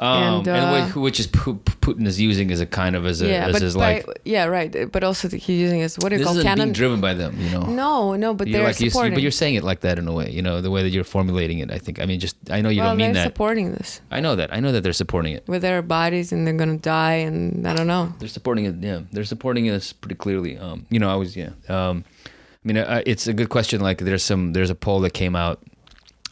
Um, 0.00 0.22
and, 0.22 0.48
uh, 0.48 0.52
and 0.52 0.94
which 0.94 1.18
is 1.18 1.26
Putin 1.26 2.06
is 2.06 2.20
using 2.20 2.52
as 2.52 2.60
a 2.60 2.66
kind 2.66 2.94
of 2.94 3.04
as 3.04 3.20
a 3.20 3.26
yeah, 3.26 3.48
as 3.48 3.60
his 3.60 3.74
by, 3.74 3.94
like 3.94 4.20
yeah 4.24 4.44
right. 4.44 4.90
But 4.92 5.02
also 5.02 5.28
he's 5.28 5.48
using 5.48 5.82
as 5.82 5.98
what 5.98 6.10
do 6.10 6.18
you 6.18 6.24
call 6.24 6.40
cannon? 6.40 6.66
being 6.66 6.72
driven 6.72 7.00
by 7.00 7.14
them 7.14 7.36
you 7.40 7.50
know? 7.50 7.62
No 7.62 8.14
no 8.14 8.32
but 8.32 8.46
you're 8.46 8.58
they're 8.58 8.68
like, 8.68 8.76
supporting 8.76 9.14
but 9.14 9.22
you're 9.22 9.32
saying 9.32 9.56
it 9.56 9.64
like 9.64 9.80
that 9.80 9.98
in 9.98 10.06
a 10.06 10.12
way 10.12 10.30
you 10.30 10.40
know 10.40 10.60
the 10.60 10.70
way 10.70 10.82
that 10.82 10.90
you're 10.90 11.04
formulating 11.04 11.58
it 11.58 11.70
I 11.72 11.78
think. 11.78 12.00
I 12.00 12.06
mean 12.06 12.20
just 12.20 12.36
I 12.50 12.60
know 12.60 12.68
you 12.68 12.80
well, 12.80 12.90
don't 12.90 12.98
mean 12.98 13.12
they're 13.12 13.24
that. 13.24 13.32
supporting 13.32 13.72
this. 13.72 14.00
I 14.10 14.20
know 14.20 14.36
that. 14.36 14.52
I 14.54 14.60
know 14.60 14.70
that 14.70 14.82
they're 14.82 14.92
supporting 14.92 15.32
it. 15.32 15.48
With 15.48 15.62
their 15.62 15.82
bodies 15.82 16.30
and 16.32 16.46
they're 16.46 16.54
gonna 16.54 16.78
die 16.78 17.14
and 17.14 17.66
I 17.66 17.74
don't 17.74 17.88
know. 17.88 18.12
They're 18.20 18.28
supporting 18.28 18.66
it 18.66 18.76
yeah. 18.80 19.00
They're 19.10 19.24
supporting 19.24 19.68
us 19.68 19.92
pretty 19.92 20.14
clearly. 20.14 20.58
Um 20.58 20.86
you 20.90 21.00
know 21.00 21.10
I 21.10 21.16
was 21.16 21.36
yeah. 21.36 21.50
Um 21.68 22.04
I 22.24 22.68
mean 22.68 22.76
uh, 22.76 23.02
it's 23.04 23.26
a 23.26 23.32
good 23.32 23.48
question. 23.48 23.80
Like 23.80 23.98
there's 23.98 24.22
some 24.22 24.52
there's 24.52 24.70
a 24.70 24.76
poll 24.76 25.00
that 25.00 25.14
came 25.14 25.34
out. 25.34 25.60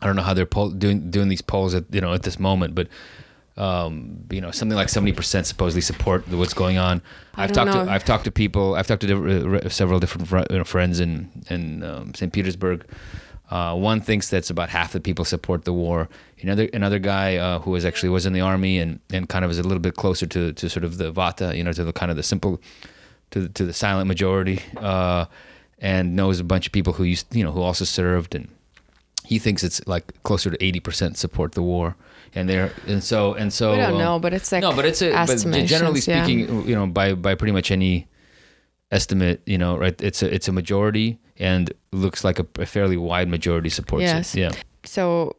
I 0.02 0.06
don't 0.06 0.16
know 0.16 0.22
how 0.22 0.34
they're 0.34 0.44
poll, 0.44 0.70
doing 0.70 1.10
doing 1.10 1.28
these 1.28 1.40
polls 1.42 1.74
at 1.74 1.84
you 1.90 2.00
know 2.00 2.12
at 2.12 2.22
this 2.22 2.38
moment 2.38 2.74
but 2.74 2.86
um, 3.56 4.24
you 4.30 4.40
know, 4.40 4.50
something 4.50 4.76
like 4.76 4.88
seventy 4.88 5.12
percent 5.12 5.46
supposedly 5.46 5.80
support 5.80 6.28
what's 6.28 6.54
going 6.54 6.78
on. 6.78 7.00
I 7.34 7.42
have 7.42 7.52
talked 7.52 7.72
know. 7.72 7.84
to 7.84 7.90
I've 7.90 8.04
talked 8.04 8.24
to 8.24 8.30
people. 8.30 8.74
I've 8.74 8.86
talked 8.86 9.00
to 9.02 9.06
different, 9.06 9.72
several 9.72 9.98
different 9.98 10.28
fr- 10.28 10.44
you 10.50 10.58
know, 10.58 10.64
friends 10.64 11.00
in 11.00 11.30
in 11.48 11.82
um, 11.82 12.14
St. 12.14 12.32
Petersburg. 12.32 12.86
Uh, 13.50 13.76
one 13.76 14.00
thinks 14.00 14.28
that's 14.28 14.50
about 14.50 14.68
half 14.68 14.92
the 14.92 15.00
people 15.00 15.24
support 15.24 15.64
the 15.64 15.72
war. 15.72 16.08
Another 16.40 16.68
another 16.74 16.98
guy 16.98 17.36
uh, 17.36 17.60
who 17.60 17.70
was 17.70 17.84
actually 17.84 18.08
was 18.08 18.26
in 18.26 18.32
the 18.32 18.40
army 18.40 18.78
and, 18.78 18.98
and 19.12 19.28
kind 19.28 19.44
of 19.44 19.50
is 19.50 19.58
a 19.58 19.62
little 19.62 19.78
bit 19.78 19.94
closer 19.94 20.26
to, 20.26 20.52
to 20.52 20.68
sort 20.68 20.84
of 20.84 20.98
the 20.98 21.12
vata, 21.12 21.56
you 21.56 21.62
know, 21.62 21.72
to 21.72 21.84
the 21.84 21.92
kind 21.92 22.10
of 22.10 22.16
the 22.16 22.24
simple, 22.24 22.60
to 23.30 23.42
the, 23.42 23.48
to 23.50 23.64
the 23.64 23.72
silent 23.72 24.08
majority, 24.08 24.60
uh, 24.78 25.26
and 25.78 26.16
knows 26.16 26.40
a 26.40 26.44
bunch 26.44 26.66
of 26.66 26.72
people 26.72 26.94
who 26.94 27.04
used 27.04 27.34
you 27.34 27.44
know 27.44 27.52
who 27.52 27.62
also 27.62 27.84
served 27.84 28.34
and 28.34 28.48
he 29.24 29.38
thinks 29.38 29.62
it's 29.62 29.86
like 29.86 30.22
closer 30.24 30.50
to 30.50 30.64
eighty 30.64 30.80
percent 30.80 31.16
support 31.16 31.52
the 31.52 31.62
war 31.62 31.96
and 32.36 32.48
they're 32.48 32.70
and 32.86 33.02
so 33.02 33.34
and 33.34 33.52
so. 33.52 33.72
We 33.72 33.78
don't 33.78 33.94
um, 33.94 33.98
know, 33.98 34.18
but 34.18 34.32
it's 34.34 34.52
like 34.52 34.62
no, 34.62 34.72
but 34.74 34.84
it's 34.84 35.02
a 35.02 35.10
but 35.10 35.66
generally 35.66 36.00
speaking, 36.00 36.40
yeah. 36.40 36.62
you 36.62 36.74
know, 36.74 36.86
by 36.86 37.14
by 37.14 37.34
pretty 37.34 37.52
much 37.52 37.70
any 37.70 38.06
estimate, 38.92 39.42
you 39.46 39.58
know, 39.58 39.76
right? 39.76 40.00
It's 40.00 40.22
a 40.22 40.32
it's 40.32 40.46
a 40.46 40.52
majority 40.52 41.18
and 41.38 41.72
looks 41.92 42.22
like 42.22 42.38
a, 42.38 42.46
a 42.58 42.66
fairly 42.66 42.96
wide 42.96 43.28
majority 43.28 43.70
supports 43.70 44.02
yes. 44.02 44.34
it. 44.34 44.40
Yeah. 44.40 44.52
So 44.84 45.34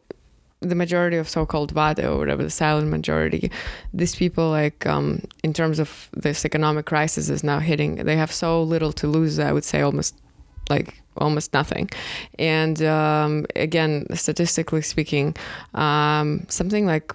the 0.60 0.76
majority 0.76 1.18
of 1.18 1.30
so-called 1.30 1.74
Vata 1.74 2.04
or 2.04 2.18
whatever 2.18 2.44
the 2.44 2.50
silent 2.50 2.90
majority 2.90 3.52
these 3.94 4.16
people 4.16 4.50
like 4.50 4.88
um, 4.88 5.22
in 5.44 5.54
terms 5.54 5.78
of 5.78 6.10
this 6.14 6.46
economic 6.46 6.88
crisis 6.88 7.30
is 7.30 7.44
now 7.44 7.60
hitting 7.60 7.96
they 7.96 8.16
have 8.16 8.32
so 8.32 8.64
little 8.64 8.92
to 8.92 9.06
lose 9.06 9.38
i 9.38 9.52
would 9.52 9.64
say 9.64 9.82
almost 9.82 10.20
like 10.68 11.00
almost 11.18 11.54
nothing. 11.54 11.90
And 12.40 12.82
um, 12.84 13.46
again, 13.56 14.06
statistically 14.14 14.82
speaking, 14.82 15.36
um, 15.74 16.46
something 16.50 16.86
like 16.86 17.14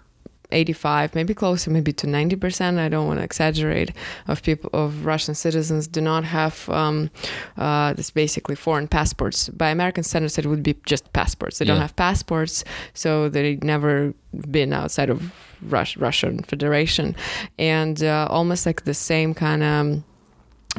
85 0.53 1.15
maybe 1.15 1.35
closer 1.35 1.71
maybe 1.71 1.93
to 1.93 2.07
90% 2.07 2.79
i 2.79 2.89
don't 2.89 3.07
want 3.07 3.19
to 3.19 3.25
exaggerate 3.25 3.91
of 4.29 4.43
people 4.43 4.71
of 4.73 5.05
russian 5.05 5.35
citizens 5.35 5.87
do 5.87 6.01
not 6.01 6.25
have 6.25 6.69
um, 6.69 7.11
uh, 7.57 7.95
this 7.95 8.11
basically 8.11 8.55
foreign 8.55 8.87
passports 8.87 9.49
by 9.49 9.71
american 9.71 10.05
standards 10.05 10.39
it 10.39 10.47
would 10.47 10.63
be 10.63 10.77
just 10.85 11.13
passports 11.13 11.59
they 11.59 11.65
yeah. 11.65 11.73
don't 11.73 11.81
have 11.81 11.97
passports 11.97 12.65
so 12.95 13.29
they 13.29 13.57
never 13.63 14.15
been 14.51 14.73
outside 14.73 15.11
of 15.11 15.33
Rus- 15.63 15.97
russian 15.97 16.43
federation 16.43 17.17
and 17.59 18.03
uh, 18.03 18.27
almost 18.31 18.67
like 18.67 18.85
the 18.85 18.95
same 18.95 19.35
kind 19.35 19.63
of 19.63 20.03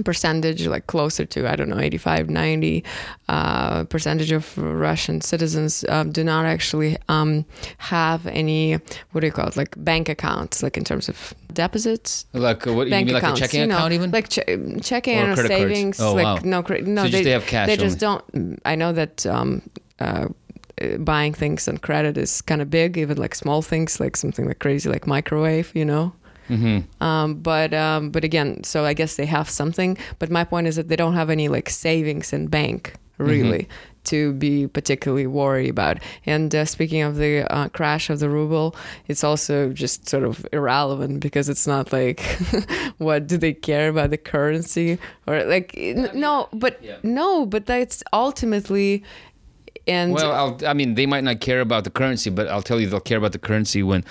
percentage 0.02 0.66
like 0.66 0.88
closer 0.88 1.24
to 1.24 1.48
i 1.48 1.56
don't 1.56 1.70
know 1.70 1.80
85 1.80 2.30
90 2.30 2.84
uh, 3.30 3.84
percentage 3.86 4.32
of 4.32 4.58
russian 4.58 5.22
citizens 5.22 5.86
um, 5.88 6.12
do 6.12 6.24
not 6.24 6.46
actually 6.46 6.98
um, 7.10 7.46
have 7.78 8.26
any 8.28 8.74
what 9.12 9.22
do 9.22 9.28
you 9.28 9.34
call 9.34 9.48
it 9.48 9.56
like 9.56 9.76
bank 9.84 10.10
accounts 10.10 10.64
like 10.64 10.78
in 10.78 10.84
terms 10.84 11.10
of 11.10 11.34
deposits 11.54 12.26
like 12.34 12.66
uh, 12.66 12.74
what 12.74 12.90
bank 12.90 13.08
you 13.08 13.14
mean 13.14 13.18
accounts, 13.18 13.42
like 13.42 13.50
a 13.50 13.52
checking 13.52 13.62
you 13.62 13.68
know, 13.68 13.76
account 13.76 13.94
even 13.94 14.10
like 14.10 14.30
che- 14.30 14.80
checking 14.82 15.20
or, 15.20 15.36
savings 15.36 16.00
oh, 16.00 16.16
like 16.16 16.26
wow. 16.26 16.40
no 16.44 16.62
no 16.82 17.04
so 17.04 17.10
they, 17.10 17.24
they 17.24 17.32
have 17.32 17.46
cash 17.46 17.68
they 17.68 17.74
only. 17.74 17.86
just 17.86 18.00
don't 18.00 18.60
i 18.66 18.74
know 18.74 18.92
that 18.92 19.26
um, 19.28 19.62
uh, 20.00 20.28
buying 21.00 21.34
things 21.34 21.68
on 21.68 21.78
credit 21.78 22.18
is 22.18 22.42
kind 22.42 22.62
of 22.62 22.70
big 22.72 22.98
even 22.98 23.18
like 23.18 23.36
small 23.36 23.62
things 23.62 24.00
like 24.00 24.18
something 24.18 24.48
like 24.48 24.58
crazy 24.58 24.90
like 24.90 25.06
microwave 25.06 25.72
you 25.76 25.86
know 25.86 26.14
Mm-hmm. 26.50 27.04
Um, 27.04 27.36
but 27.36 27.74
um, 27.74 28.10
but 28.12 28.24
again, 28.24 28.64
so 28.64 28.86
I 28.86 28.94
guess 28.94 29.16
they 29.16 29.26
have 29.26 29.50
something. 29.50 29.98
But 30.20 30.30
my 30.30 30.44
point 30.44 30.68
is 30.68 30.76
that 30.76 30.88
they 30.90 30.96
don't 30.96 31.14
have 31.16 31.30
any 31.30 31.48
like 31.48 31.70
savings 31.70 32.34
in 32.34 32.48
bank 32.48 32.94
really 33.18 33.68
to 34.06 34.34
be 34.34 34.68
particularly 34.68 35.28
worried 35.28 35.70
about. 35.70 35.98
And 36.26 36.54
uh, 36.54 36.66
speaking 36.66 37.04
of 37.04 37.16
the 37.16 37.50
uh, 37.50 37.70
crash 37.70 38.10
of 38.10 38.20
the 38.20 38.28
ruble, 38.30 38.76
it's 39.08 39.24
also 39.24 39.72
just 39.72 40.10
sort 40.10 40.24
of 40.24 40.46
irrelevant 40.52 41.22
because 41.22 41.48
it's 41.48 41.66
not 41.66 41.94
like 41.94 42.20
what 42.98 43.28
do 43.28 43.38
they 43.38 43.54
care 43.54 43.88
about 43.88 44.10
the 44.10 44.18
currency 44.18 44.98
or 45.26 45.46
like 45.46 45.74
n- 45.78 46.10
no, 46.14 46.50
but 46.52 46.84
Yeah. 46.84 46.98
no, 47.04 47.46
but 47.46 47.66
that's 47.66 48.04
ultimately 48.12 49.04
and 49.88 50.14
Well, 50.14 50.32
I'll, 50.32 50.58
I 50.68 50.74
mean, 50.74 50.96
they 50.96 51.06
might 51.06 51.24
not 51.24 51.40
care 51.42 51.60
about 51.62 51.84
the 51.84 51.90
currency, 51.90 52.30
but 52.30 52.48
I'll 52.48 52.62
tell 52.62 52.80
you, 52.80 52.88
they'll 52.88 53.00
care 53.02 53.18
about 53.18 53.32
the 53.34 53.40
currency 53.40 53.84
when, 53.84 54.04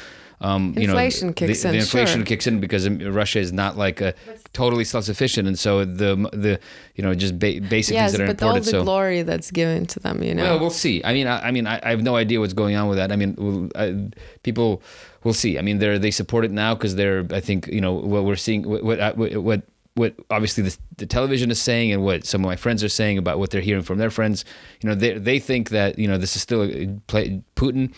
um, 0.42 0.74
you 0.76 0.88
know, 0.88 0.94
Inflation 0.94 1.28
the, 1.28 1.34
kicks 1.34 1.62
the, 1.62 1.68
in, 1.68 1.72
the 1.74 1.80
inflation 1.80 2.20
sure. 2.20 2.26
kicks 2.26 2.46
in 2.48 2.60
because 2.60 2.88
Russia 2.88 3.38
is 3.38 3.52
not 3.52 3.78
like 3.78 4.00
a 4.00 4.12
totally 4.52 4.84
self-sufficient, 4.84 5.46
and 5.46 5.56
so 5.56 5.84
the 5.84 6.16
the 6.32 6.58
you 6.96 7.04
know 7.04 7.14
just 7.14 7.38
ba- 7.38 7.60
basic 7.60 7.94
yes, 7.94 8.10
things 8.10 8.18
that 8.18 8.24
are 8.24 8.34
but 8.34 8.42
all 8.42 8.54
the 8.54 8.64
so 8.64 8.82
glory 8.82 9.22
that's 9.22 9.52
given 9.52 9.86
to 9.86 10.00
them, 10.00 10.20
you 10.22 10.34
know. 10.34 10.42
well, 10.42 10.58
we'll 10.58 10.70
see. 10.70 11.00
I 11.04 11.12
mean, 11.12 11.28
I, 11.28 11.48
I 11.48 11.50
mean, 11.52 11.68
I, 11.68 11.80
I 11.84 11.90
have 11.90 12.02
no 12.02 12.16
idea 12.16 12.40
what's 12.40 12.54
going 12.54 12.74
on 12.74 12.88
with 12.88 12.98
that. 12.98 13.12
I 13.12 13.16
mean, 13.16 13.36
we'll, 13.38 13.70
I, 13.76 14.10
people, 14.42 14.82
we'll 15.22 15.32
see. 15.32 15.58
I 15.58 15.62
mean, 15.62 15.78
they're 15.78 15.98
they 15.98 16.10
support 16.10 16.44
it 16.44 16.50
now 16.50 16.74
because 16.74 16.96
they're. 16.96 17.24
I 17.30 17.38
think 17.38 17.68
you 17.68 17.80
know 17.80 17.92
what 17.92 18.24
we're 18.24 18.36
seeing. 18.36 18.68
What 18.68 18.82
what 18.82 19.16
what. 19.16 19.36
what 19.36 19.62
what 19.94 20.14
obviously 20.30 20.64
the, 20.64 20.74
the 20.96 21.04
television 21.04 21.50
is 21.50 21.60
saying 21.60 21.92
and 21.92 22.02
what 22.02 22.24
some 22.24 22.40
of 22.40 22.46
my 22.46 22.56
friends 22.56 22.82
are 22.82 22.88
saying 22.88 23.18
about 23.18 23.38
what 23.38 23.50
they're 23.50 23.60
hearing 23.60 23.82
from 23.82 23.98
their 23.98 24.08
friends, 24.08 24.42
you 24.80 24.88
know, 24.88 24.94
they 24.94 25.18
they 25.18 25.38
think 25.38 25.68
that 25.68 25.98
you 25.98 26.08
know 26.08 26.16
this 26.16 26.34
is 26.34 26.40
still 26.40 26.62
a, 26.62 26.86
play, 27.08 27.42
Putin 27.56 27.92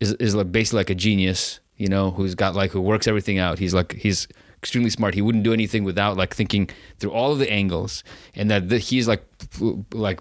is 0.00 0.12
is 0.14 0.34
like 0.34 0.52
basically 0.52 0.78
like 0.78 0.90
a 0.90 0.94
genius, 0.94 1.60
you 1.78 1.88
know, 1.88 2.10
who's 2.10 2.34
got 2.34 2.54
like 2.54 2.72
who 2.72 2.80
works 2.80 3.06
everything 3.06 3.38
out. 3.38 3.58
He's 3.58 3.72
like 3.72 3.92
he's 3.94 4.28
extremely 4.58 4.90
smart. 4.90 5.14
He 5.14 5.22
wouldn't 5.22 5.44
do 5.44 5.52
anything 5.52 5.84
without 5.84 6.16
like 6.16 6.34
thinking 6.34 6.68
through 6.98 7.12
all 7.12 7.32
of 7.32 7.38
the 7.38 7.50
angles, 7.50 8.04
and 8.34 8.50
that 8.50 8.68
the, 8.68 8.78
he's 8.78 9.08
like 9.08 9.24
like 9.92 10.20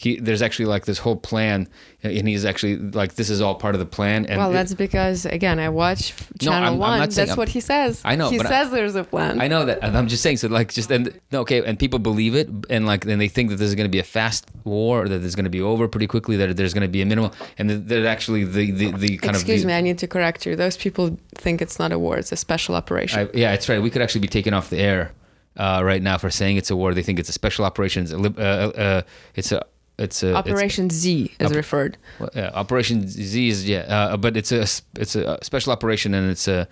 he 0.00 0.16
there's 0.18 0.40
actually 0.40 0.64
like 0.64 0.86
this 0.86 0.96
whole 0.96 1.14
plan, 1.16 1.68
and 2.02 2.26
he's 2.26 2.46
actually 2.46 2.76
like 2.78 3.16
this 3.16 3.28
is 3.28 3.42
all 3.42 3.54
part 3.54 3.74
of 3.74 3.80
the 3.80 3.84
plan. 3.84 4.24
And 4.24 4.38
well, 4.38 4.48
it- 4.48 4.54
that's 4.54 4.72
because 4.72 5.26
again, 5.26 5.58
I 5.58 5.68
watch 5.68 6.14
No, 6.40 6.52
Channel 6.52 6.64
I'm- 6.64 6.72
I'm 6.72 6.78
One. 6.78 6.98
not 7.00 7.12
saying- 7.12 7.26
that's 7.28 7.36
what 7.36 7.50
he 7.50 7.60
says. 7.60 8.00
I 8.02 8.16
know, 8.16 8.30
He 8.30 8.38
but 8.38 8.46
I- 8.46 8.48
says 8.48 8.70
there's 8.70 8.94
a 8.94 9.04
plan. 9.04 9.42
I 9.42 9.46
know 9.48 9.66
that, 9.66 9.84
I'm 9.84 10.08
just 10.08 10.22
saying. 10.22 10.38
So, 10.38 10.48
like, 10.48 10.72
just 10.72 10.90
and 10.90 11.12
no, 11.30 11.40
okay, 11.40 11.62
and 11.62 11.78
people 11.78 11.98
believe 11.98 12.34
it, 12.34 12.48
and 12.70 12.86
like, 12.86 13.04
then 13.04 13.18
they 13.18 13.28
think 13.28 13.50
that 13.50 13.56
this 13.56 13.68
is 13.68 13.74
going 13.74 13.84
to 13.90 13.90
be 13.90 13.98
a 13.98 14.02
fast 14.18 14.46
war, 14.64 15.06
that 15.06 15.22
it's 15.22 15.34
going 15.34 15.44
to 15.44 15.50
be 15.50 15.60
over 15.60 15.86
pretty 15.86 16.06
quickly, 16.06 16.34
that 16.38 16.56
there's 16.56 16.72
going 16.72 16.80
to 16.80 16.88
be 16.88 17.02
a 17.02 17.06
minimal, 17.06 17.34
and 17.58 17.68
that, 17.68 17.88
that 17.88 18.06
actually 18.06 18.44
the 18.44 18.70
the, 18.70 18.86
the 18.92 18.92
kind 18.92 19.02
Excuse 19.02 19.24
of 19.26 19.34
Excuse 19.36 19.64
me, 19.66 19.74
I 19.74 19.82
need 19.82 19.98
to 19.98 20.06
correct 20.06 20.46
you. 20.46 20.56
Those 20.56 20.78
people 20.78 21.18
think 21.34 21.60
it's 21.60 21.78
not 21.78 21.92
a 21.92 21.98
war; 21.98 22.16
it's 22.16 22.32
a 22.32 22.36
special 22.36 22.74
operation. 22.74 23.20
I, 23.20 23.28
yeah, 23.36 23.52
it's 23.52 23.68
right. 23.68 23.82
We 23.82 23.90
could 23.90 24.00
actually 24.00 24.22
be 24.22 24.28
taken 24.28 24.54
off 24.54 24.70
the 24.70 24.78
air 24.78 25.12
uh, 25.58 25.82
right 25.84 26.00
now 26.02 26.16
for 26.16 26.30
saying 26.30 26.56
it's 26.56 26.70
a 26.70 26.76
war. 26.76 26.94
They 26.94 27.02
think 27.02 27.18
it's 27.18 27.28
a 27.28 27.32
special 27.32 27.66
operation. 27.66 28.04
It's 28.04 28.12
a, 28.12 28.16
uh, 28.16 28.80
uh, 28.86 29.02
it's 29.34 29.52
a 29.52 29.62
it's 30.00 30.22
a 30.22 30.28
it's- 30.30 30.38
Operation 30.46 30.90
Z 30.90 31.32
is 31.38 31.50
Op- 31.50 31.56
referred. 31.56 31.96
Well, 32.18 32.30
yeah, 32.34 32.50
Operation 32.54 33.06
Z 33.08 33.48
is 33.48 33.68
yeah, 33.68 33.80
uh, 33.80 34.16
but 34.16 34.36
it's 34.36 34.52
a 34.52 34.62
it's 35.02 35.14
a 35.16 35.38
special 35.42 35.72
operation 35.72 36.14
and 36.14 36.30
it's 36.30 36.48
a 36.48 36.66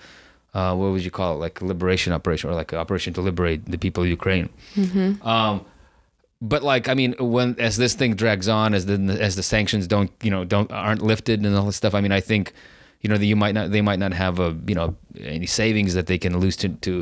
uh, 0.55 0.75
what 0.75 0.91
would 0.93 1.05
you 1.05 1.11
call 1.11 1.35
it? 1.37 1.39
Like 1.39 1.61
a 1.61 1.65
liberation 1.67 2.13
operation 2.13 2.51
or 2.51 2.55
like 2.55 2.73
an 2.73 2.79
operation 2.79 3.13
to 3.15 3.21
liberate 3.21 3.61
the 3.67 3.79
people 3.79 4.03
of 4.03 4.09
Ukraine. 4.09 4.49
Um, 5.23 5.65
but 6.41 6.63
like 6.63 6.89
I 6.89 6.95
mean, 6.95 7.15
when 7.19 7.57
as 7.59 7.77
this 7.77 7.95
thing 7.95 8.15
drags 8.15 8.49
on, 8.49 8.75
as 8.75 8.87
the 8.87 8.95
as 9.21 9.37
the 9.37 9.43
sanctions 9.43 9.87
don't 9.87 10.11
you 10.23 10.31
know 10.31 10.45
don't 10.45 10.71
aren't 10.73 11.03
lifted 11.03 11.45
and 11.45 11.55
all 11.57 11.67
this 11.67 11.77
stuff, 11.77 11.95
I 11.95 12.01
mean, 12.01 12.13
I 12.13 12.21
think 12.21 12.53
you 13.03 13.11
know 13.11 13.19
that 13.19 13.27
you 13.27 13.37
might 13.37 13.55
not 13.55 13.71
they 13.73 13.83
might 13.83 13.99
not 13.99 14.13
have 14.13 14.39
a 14.39 14.57
you 14.67 14.75
know 14.75 14.97
any 15.21 15.47
savings 15.47 15.95
that 15.95 16.07
they 16.07 16.19
can 16.19 16.39
lose 16.39 16.57
to 16.57 16.69
to 16.87 16.93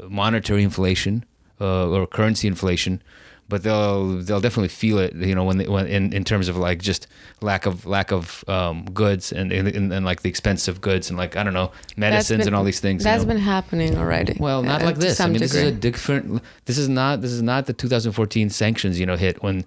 uh, 0.00 0.08
monetary 0.08 0.62
inflation 0.62 1.24
uh, 1.60 1.88
or 1.88 2.06
currency 2.06 2.48
inflation 2.48 3.02
but 3.48 3.62
they'll 3.62 4.18
they'll 4.18 4.40
definitely 4.40 4.68
feel 4.68 4.98
it 4.98 5.14
you 5.14 5.34
know 5.34 5.44
when 5.44 5.56
they 5.58 5.66
when 5.66 5.86
in, 5.86 6.12
in 6.12 6.22
terms 6.24 6.48
of 6.48 6.56
like 6.56 6.80
just 6.82 7.06
lack 7.40 7.64
of 7.66 7.86
lack 7.86 8.12
of 8.12 8.44
um, 8.48 8.84
goods 8.92 9.32
and, 9.32 9.52
and, 9.52 9.66
and 9.68 9.92
and 9.92 10.04
like 10.04 10.20
the 10.22 10.28
expensive 10.28 10.80
goods 10.80 11.08
and 11.08 11.16
like 11.18 11.36
I 11.36 11.42
don't 11.44 11.54
know 11.54 11.70
medicines 11.96 12.40
been- 12.40 12.48
and 12.48 12.56
all 12.56 12.64
these 12.64 12.80
things. 12.80 13.02
you 13.02 13.04
That's 13.04 13.22
know? 13.24 13.28
been 13.28 13.38
happening 13.38 13.96
already. 13.96 14.36
well, 14.38 14.62
not 14.62 14.82
uh, 14.82 14.86
like 14.86 14.96
this. 14.96 15.18
I 15.20 15.24
some 15.24 15.32
mean, 15.32 15.40
this 15.40 15.54
is 15.54 15.62
a 15.62 15.72
different. 15.72 16.42
This 16.66 16.76
is 16.78 16.88
not. 16.88 17.22
This 17.22 17.32
is 17.32 17.42
not 17.42 17.66
the 17.66 17.72
2014 17.72 18.50
sanctions. 18.50 19.00
You 19.00 19.06
know, 19.06 19.16
hit 19.16 19.42
when, 19.42 19.64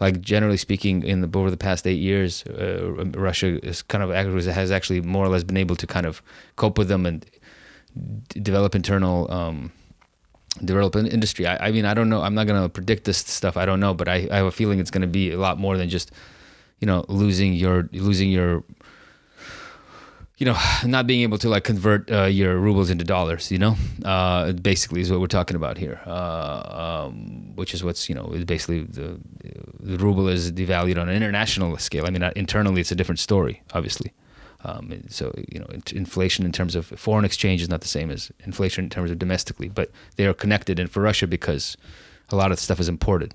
like 0.00 0.20
generally 0.20 0.56
speaking, 0.58 1.02
in 1.02 1.20
the 1.22 1.38
over 1.38 1.50
the 1.50 1.56
past 1.56 1.86
eight 1.86 2.00
years, 2.00 2.44
uh, 2.46 3.04
Russia 3.16 3.64
is 3.64 3.82
kind 3.82 4.04
of 4.04 4.10
act- 4.10 4.28
has 4.46 4.70
actually 4.70 5.00
more 5.00 5.24
or 5.24 5.28
less 5.28 5.44
been 5.44 5.56
able 5.56 5.76
to 5.76 5.86
kind 5.86 6.04
of 6.06 6.20
cope 6.56 6.76
with 6.78 6.88
them 6.88 7.06
and 7.06 7.24
d- 8.28 8.40
develop 8.40 8.74
internal. 8.74 9.30
Um, 9.32 9.72
develop 10.64 10.96
industry. 10.96 11.46
I, 11.46 11.68
I 11.68 11.72
mean, 11.72 11.84
I 11.84 11.94
don't 11.94 12.08
know. 12.08 12.22
I'm 12.22 12.34
not 12.34 12.46
gonna 12.46 12.68
predict 12.68 13.04
this 13.04 13.18
stuff. 13.18 13.56
I 13.56 13.64
don't 13.66 13.80
know, 13.80 13.94
but 13.94 14.08
I, 14.08 14.28
I 14.30 14.36
have 14.36 14.46
a 14.46 14.52
feeling 14.52 14.78
it's 14.78 14.90
gonna 14.90 15.06
be 15.06 15.32
a 15.32 15.38
lot 15.38 15.58
more 15.58 15.76
than 15.76 15.88
just, 15.88 16.10
you 16.80 16.86
know, 16.86 17.04
losing 17.08 17.54
your 17.54 17.88
losing 17.92 18.30
your 18.30 18.64
you 20.38 20.46
know, 20.46 20.56
not 20.84 21.06
being 21.06 21.22
able 21.22 21.38
to 21.38 21.48
like 21.48 21.64
convert 21.64 22.10
uh, 22.10 22.24
your 22.24 22.56
rubles 22.58 22.90
into 22.90 23.04
dollars, 23.04 23.50
you 23.50 23.58
know, 23.58 23.76
uh, 24.04 24.52
basically 24.52 25.00
is 25.00 25.10
what 25.10 25.20
we're 25.20 25.26
talking 25.26 25.56
about 25.56 25.78
here, 25.78 26.00
uh, 26.06 27.06
um, 27.06 27.54
which 27.54 27.74
is 27.74 27.84
what's 27.84 28.08
you 28.08 28.14
know 28.14 28.26
is 28.32 28.44
basically 28.44 28.82
the 28.82 29.18
the 29.80 29.96
ruble 29.98 30.28
is 30.28 30.52
devalued 30.52 31.00
on 31.00 31.08
an 31.08 31.16
international 31.16 31.76
scale. 31.78 32.06
I 32.06 32.10
mean, 32.10 32.22
internally 32.36 32.80
it's 32.80 32.92
a 32.92 32.96
different 32.96 33.18
story, 33.18 33.62
obviously. 33.72 34.12
Um, 34.64 35.04
so 35.08 35.32
you 35.52 35.60
know, 35.60 35.66
inflation 35.92 36.44
in 36.44 36.52
terms 36.52 36.74
of 36.74 36.86
foreign 36.86 37.24
exchange 37.24 37.60
is 37.62 37.68
not 37.68 37.82
the 37.82 37.88
same 37.88 38.10
as 38.10 38.32
inflation 38.44 38.84
in 38.84 38.90
terms 38.90 39.10
of 39.10 39.18
domestically, 39.18 39.68
but 39.68 39.90
they 40.16 40.26
are 40.26 40.34
connected. 40.34 40.78
And 40.78 40.90
for 40.90 41.02
Russia, 41.02 41.26
because 41.26 41.76
a 42.30 42.36
lot 42.36 42.50
of 42.50 42.58
stuff 42.58 42.80
is 42.80 42.88
imported. 42.88 43.34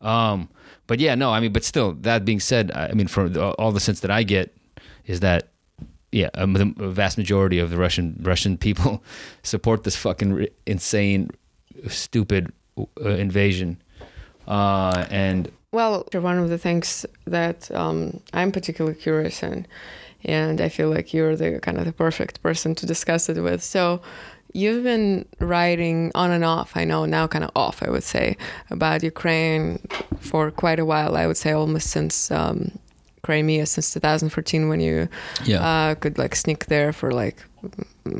Um, 0.00 0.48
but 0.86 1.00
yeah, 1.00 1.14
no, 1.14 1.30
I 1.32 1.40
mean, 1.40 1.52
but 1.52 1.64
still, 1.64 1.92
that 1.92 2.24
being 2.24 2.40
said, 2.40 2.70
I 2.72 2.92
mean, 2.92 3.06
from 3.06 3.36
all 3.58 3.72
the 3.72 3.80
sense 3.80 4.00
that 4.00 4.10
I 4.10 4.22
get 4.24 4.54
is 5.06 5.20
that 5.20 5.48
yeah, 6.10 6.28
the 6.34 6.74
vast 6.76 7.16
majority 7.16 7.58
of 7.58 7.70
the 7.70 7.78
Russian 7.78 8.18
Russian 8.20 8.58
people 8.58 9.02
support 9.42 9.84
this 9.84 9.96
fucking 9.96 10.46
insane, 10.66 11.30
stupid 11.88 12.52
uh, 12.78 13.08
invasion, 13.08 13.82
uh, 14.46 15.06
and 15.10 15.50
Well, 15.72 16.06
one 16.12 16.38
of 16.38 16.50
the 16.50 16.58
things 16.58 17.06
that 17.24 17.70
um, 17.70 18.20
I'm 18.34 18.52
particularly 18.52 18.96
curious 18.96 19.42
in, 19.42 19.66
and 20.24 20.60
I 20.60 20.68
feel 20.68 20.88
like 20.90 21.12
you're 21.14 21.36
the 21.36 21.58
kind 21.60 21.78
of 21.78 21.84
the 21.84 21.92
perfect 21.92 22.42
person 22.42 22.74
to 22.76 22.86
discuss 22.86 23.28
it 23.28 23.40
with. 23.42 23.62
So, 23.62 24.00
you've 24.54 24.84
been 24.84 25.24
writing 25.38 26.10
on 26.14 26.30
and 26.30 26.44
off. 26.44 26.76
I 26.76 26.84
know 26.84 27.04
now, 27.06 27.26
kind 27.26 27.44
of 27.44 27.50
off, 27.56 27.82
I 27.82 27.90
would 27.90 28.04
say, 28.04 28.36
about 28.70 29.02
Ukraine 29.02 29.80
for 30.20 30.50
quite 30.50 30.78
a 30.78 30.84
while. 30.84 31.16
I 31.16 31.26
would 31.26 31.38
say 31.38 31.52
almost 31.52 31.88
since 31.90 32.30
um, 32.30 32.70
Crimea, 33.22 33.66
since 33.66 33.92
2014, 33.94 34.68
when 34.68 34.80
you 34.80 35.08
yeah, 35.44 35.60
uh, 35.64 35.94
could 35.94 36.18
like 36.18 36.34
sneak 36.36 36.66
there 36.66 36.92
for 36.92 37.12
like 37.12 37.42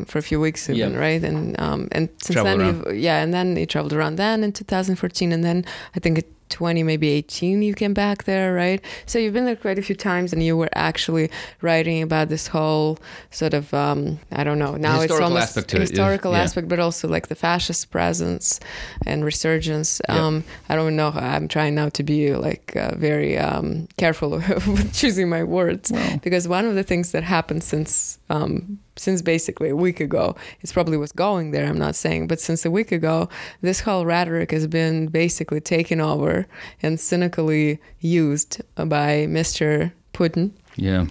for 0.07 0.19
a 0.19 0.23
few 0.23 0.39
weeks 0.41 0.71
even, 0.71 0.93
Yeah. 0.93 0.99
right? 0.99 1.23
And 1.23 1.61
um, 1.61 1.89
and 1.93 2.09
since 2.23 2.41
then, 2.43 2.61
you've, 2.61 2.97
yeah, 2.97 3.21
and 3.23 3.35
then 3.35 3.57
you 3.57 3.67
traveled 3.67 3.93
around 3.93 4.17
then 4.17 4.45
in 4.45 4.53
2014, 4.53 5.33
and 5.33 5.43
then 5.45 5.65
I 5.97 5.99
think 6.01 6.19
at 6.19 6.25
20, 6.53 6.83
maybe 6.83 7.09
18, 7.09 7.63
you 7.63 7.75
came 7.75 7.95
back 7.95 8.25
there, 8.25 8.55
right? 8.55 8.81
So 9.07 9.19
you've 9.19 9.33
been 9.33 9.47
there 9.47 9.57
quite 9.57 9.79
a 9.79 9.83
few 9.83 9.97
times, 9.97 10.33
and 10.33 10.43
you 10.43 10.57
were 10.57 10.69
actually 10.75 11.31
writing 11.63 12.03
about 12.03 12.29
this 12.29 12.47
whole 12.47 12.99
sort 13.31 13.55
of 13.55 13.73
um, 13.75 14.21
I 14.31 14.45
don't 14.45 14.59
know 14.59 14.77
now 14.77 14.97
it's 14.97 15.05
historical 15.05 15.25
almost 15.25 15.49
aspect 15.49 15.69
to 15.71 15.77
it, 15.77 15.81
historical 15.81 16.33
yeah. 16.33 16.43
aspect, 16.43 16.69
but 16.69 16.79
also 16.79 17.09
like 17.09 17.29
the 17.29 17.35
fascist 17.35 17.91
presence 17.91 18.61
and 19.07 19.25
resurgence. 19.25 20.01
Um, 20.09 20.45
I 20.69 20.77
don't 20.77 20.95
know. 20.95 21.11
I'm 21.15 21.49
trying 21.49 21.75
now 21.75 21.89
to 21.89 22.03
be 22.03 22.35
like 22.35 22.77
uh, 22.77 22.95
very 22.97 23.39
um, 23.39 23.89
careful 23.97 24.31
with 24.31 24.95
choosing 24.95 25.29
my 25.29 25.43
words 25.43 25.91
because 26.23 26.47
one 26.47 26.67
of 26.67 26.75
the 26.75 26.83
things 26.83 27.13
that 27.13 27.25
happened 27.25 27.65
since 27.65 28.19
um, 28.33 28.79
since 28.97 29.21
basically 29.21 29.69
a 29.69 29.77
week 29.77 30.01
ago, 30.01 30.37
it's 30.63 30.73
probably 30.73 30.97
was 30.97 31.13
going 31.13 31.51
there. 31.51 31.67
I'm 31.67 31.79
not 31.79 31.95
saying, 31.95 32.29
but 32.29 32.41
since 32.41 32.65
a 32.65 32.71
week 32.71 32.91
ago, 32.91 33.29
this 33.61 33.81
whole 33.81 34.07
rhetoric 34.07 34.51
has 34.53 34.67
been 34.67 35.09
basically 35.09 35.61
taken 35.61 36.01
over 36.01 36.47
and 36.83 36.99
cynically 36.99 37.79
used 38.01 38.63
by 38.77 39.27
Mr. 39.29 39.93
Putin 40.15 40.53
yeah, 40.77 41.07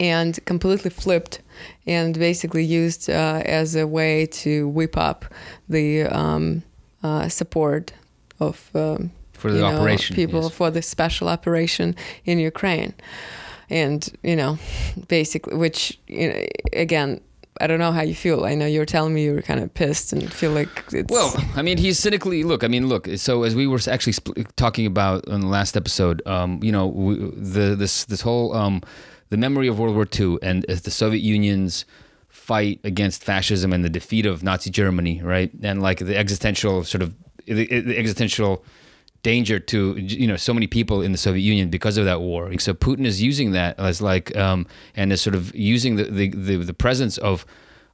and 0.00 0.42
completely 0.46 0.90
flipped 0.90 1.40
and 1.86 2.18
basically 2.18 2.64
used 2.64 3.10
uh, 3.10 3.42
as 3.44 3.76
a 3.76 3.86
way 3.86 4.26
to 4.26 4.68
whip 4.68 4.96
up 4.96 5.26
the 5.68 6.04
um, 6.04 6.62
uh, 7.02 7.28
support 7.28 7.92
of 8.40 8.70
um, 8.74 9.12
for 9.32 9.50
the 9.50 9.58
you 9.58 9.62
know, 9.62 9.76
operation, 9.76 10.16
people 10.16 10.44
yes. 10.44 10.52
for 10.52 10.70
the 10.70 10.80
special 10.80 11.28
operation 11.28 11.94
in 12.24 12.38
Ukraine, 12.38 12.94
and 13.72 14.08
you 14.22 14.36
know, 14.36 14.58
basically, 15.08 15.56
which 15.56 15.98
you 16.06 16.28
know, 16.28 16.46
again, 16.74 17.20
I 17.60 17.66
don't 17.66 17.78
know 17.78 17.90
how 17.90 18.02
you 18.02 18.14
feel. 18.14 18.44
I 18.44 18.54
know 18.54 18.66
you're 18.66 18.86
telling 18.86 19.14
me 19.14 19.24
you're 19.24 19.42
kind 19.42 19.60
of 19.60 19.72
pissed 19.72 20.12
and 20.12 20.32
feel 20.32 20.52
like 20.52 20.84
it's 20.92 21.10
Well, 21.10 21.34
I 21.56 21.62
mean, 21.62 21.78
he's 21.78 21.98
cynically 21.98 22.44
look. 22.44 22.62
I 22.62 22.68
mean, 22.68 22.88
look. 22.88 23.08
So 23.16 23.42
as 23.42 23.54
we 23.54 23.66
were 23.66 23.80
actually 23.88 24.12
sp- 24.14 24.36
talking 24.56 24.86
about 24.86 25.26
in 25.26 25.40
the 25.40 25.46
last 25.46 25.76
episode, 25.76 26.24
um, 26.26 26.60
you 26.62 26.70
know, 26.70 26.86
we, 26.86 27.14
the 27.16 27.74
this 27.74 28.04
this 28.04 28.20
whole 28.20 28.54
um, 28.54 28.82
the 29.30 29.36
memory 29.36 29.68
of 29.68 29.78
World 29.78 29.94
War 29.94 30.06
II 30.06 30.38
and 30.42 30.68
uh, 30.70 30.76
the 30.82 30.90
Soviet 30.90 31.20
Union's 31.20 31.86
fight 32.28 32.80
against 32.84 33.24
fascism 33.24 33.72
and 33.72 33.84
the 33.84 33.90
defeat 33.90 34.26
of 34.26 34.42
Nazi 34.42 34.70
Germany, 34.70 35.22
right? 35.22 35.50
And 35.62 35.80
like 35.80 35.98
the 35.98 36.16
existential 36.16 36.84
sort 36.84 37.02
of 37.02 37.14
the, 37.46 37.66
the 37.66 37.98
existential 37.98 38.64
danger 39.22 39.58
to 39.58 39.94
you 39.98 40.26
know 40.26 40.36
so 40.36 40.52
many 40.52 40.66
people 40.66 41.02
in 41.02 41.12
the 41.12 41.18
Soviet 41.18 41.42
Union 41.42 41.70
because 41.70 41.96
of 41.96 42.04
that 42.04 42.20
war. 42.20 42.58
So 42.58 42.74
Putin 42.74 43.06
is 43.06 43.22
using 43.22 43.52
that 43.52 43.78
as 43.78 44.02
like 44.02 44.36
um, 44.36 44.66
and 44.96 45.12
is 45.12 45.20
sort 45.20 45.34
of 45.34 45.54
using 45.54 45.96
the 45.96 46.04
the, 46.04 46.28
the, 46.28 46.56
the 46.56 46.74
presence 46.74 47.18
of 47.18 47.46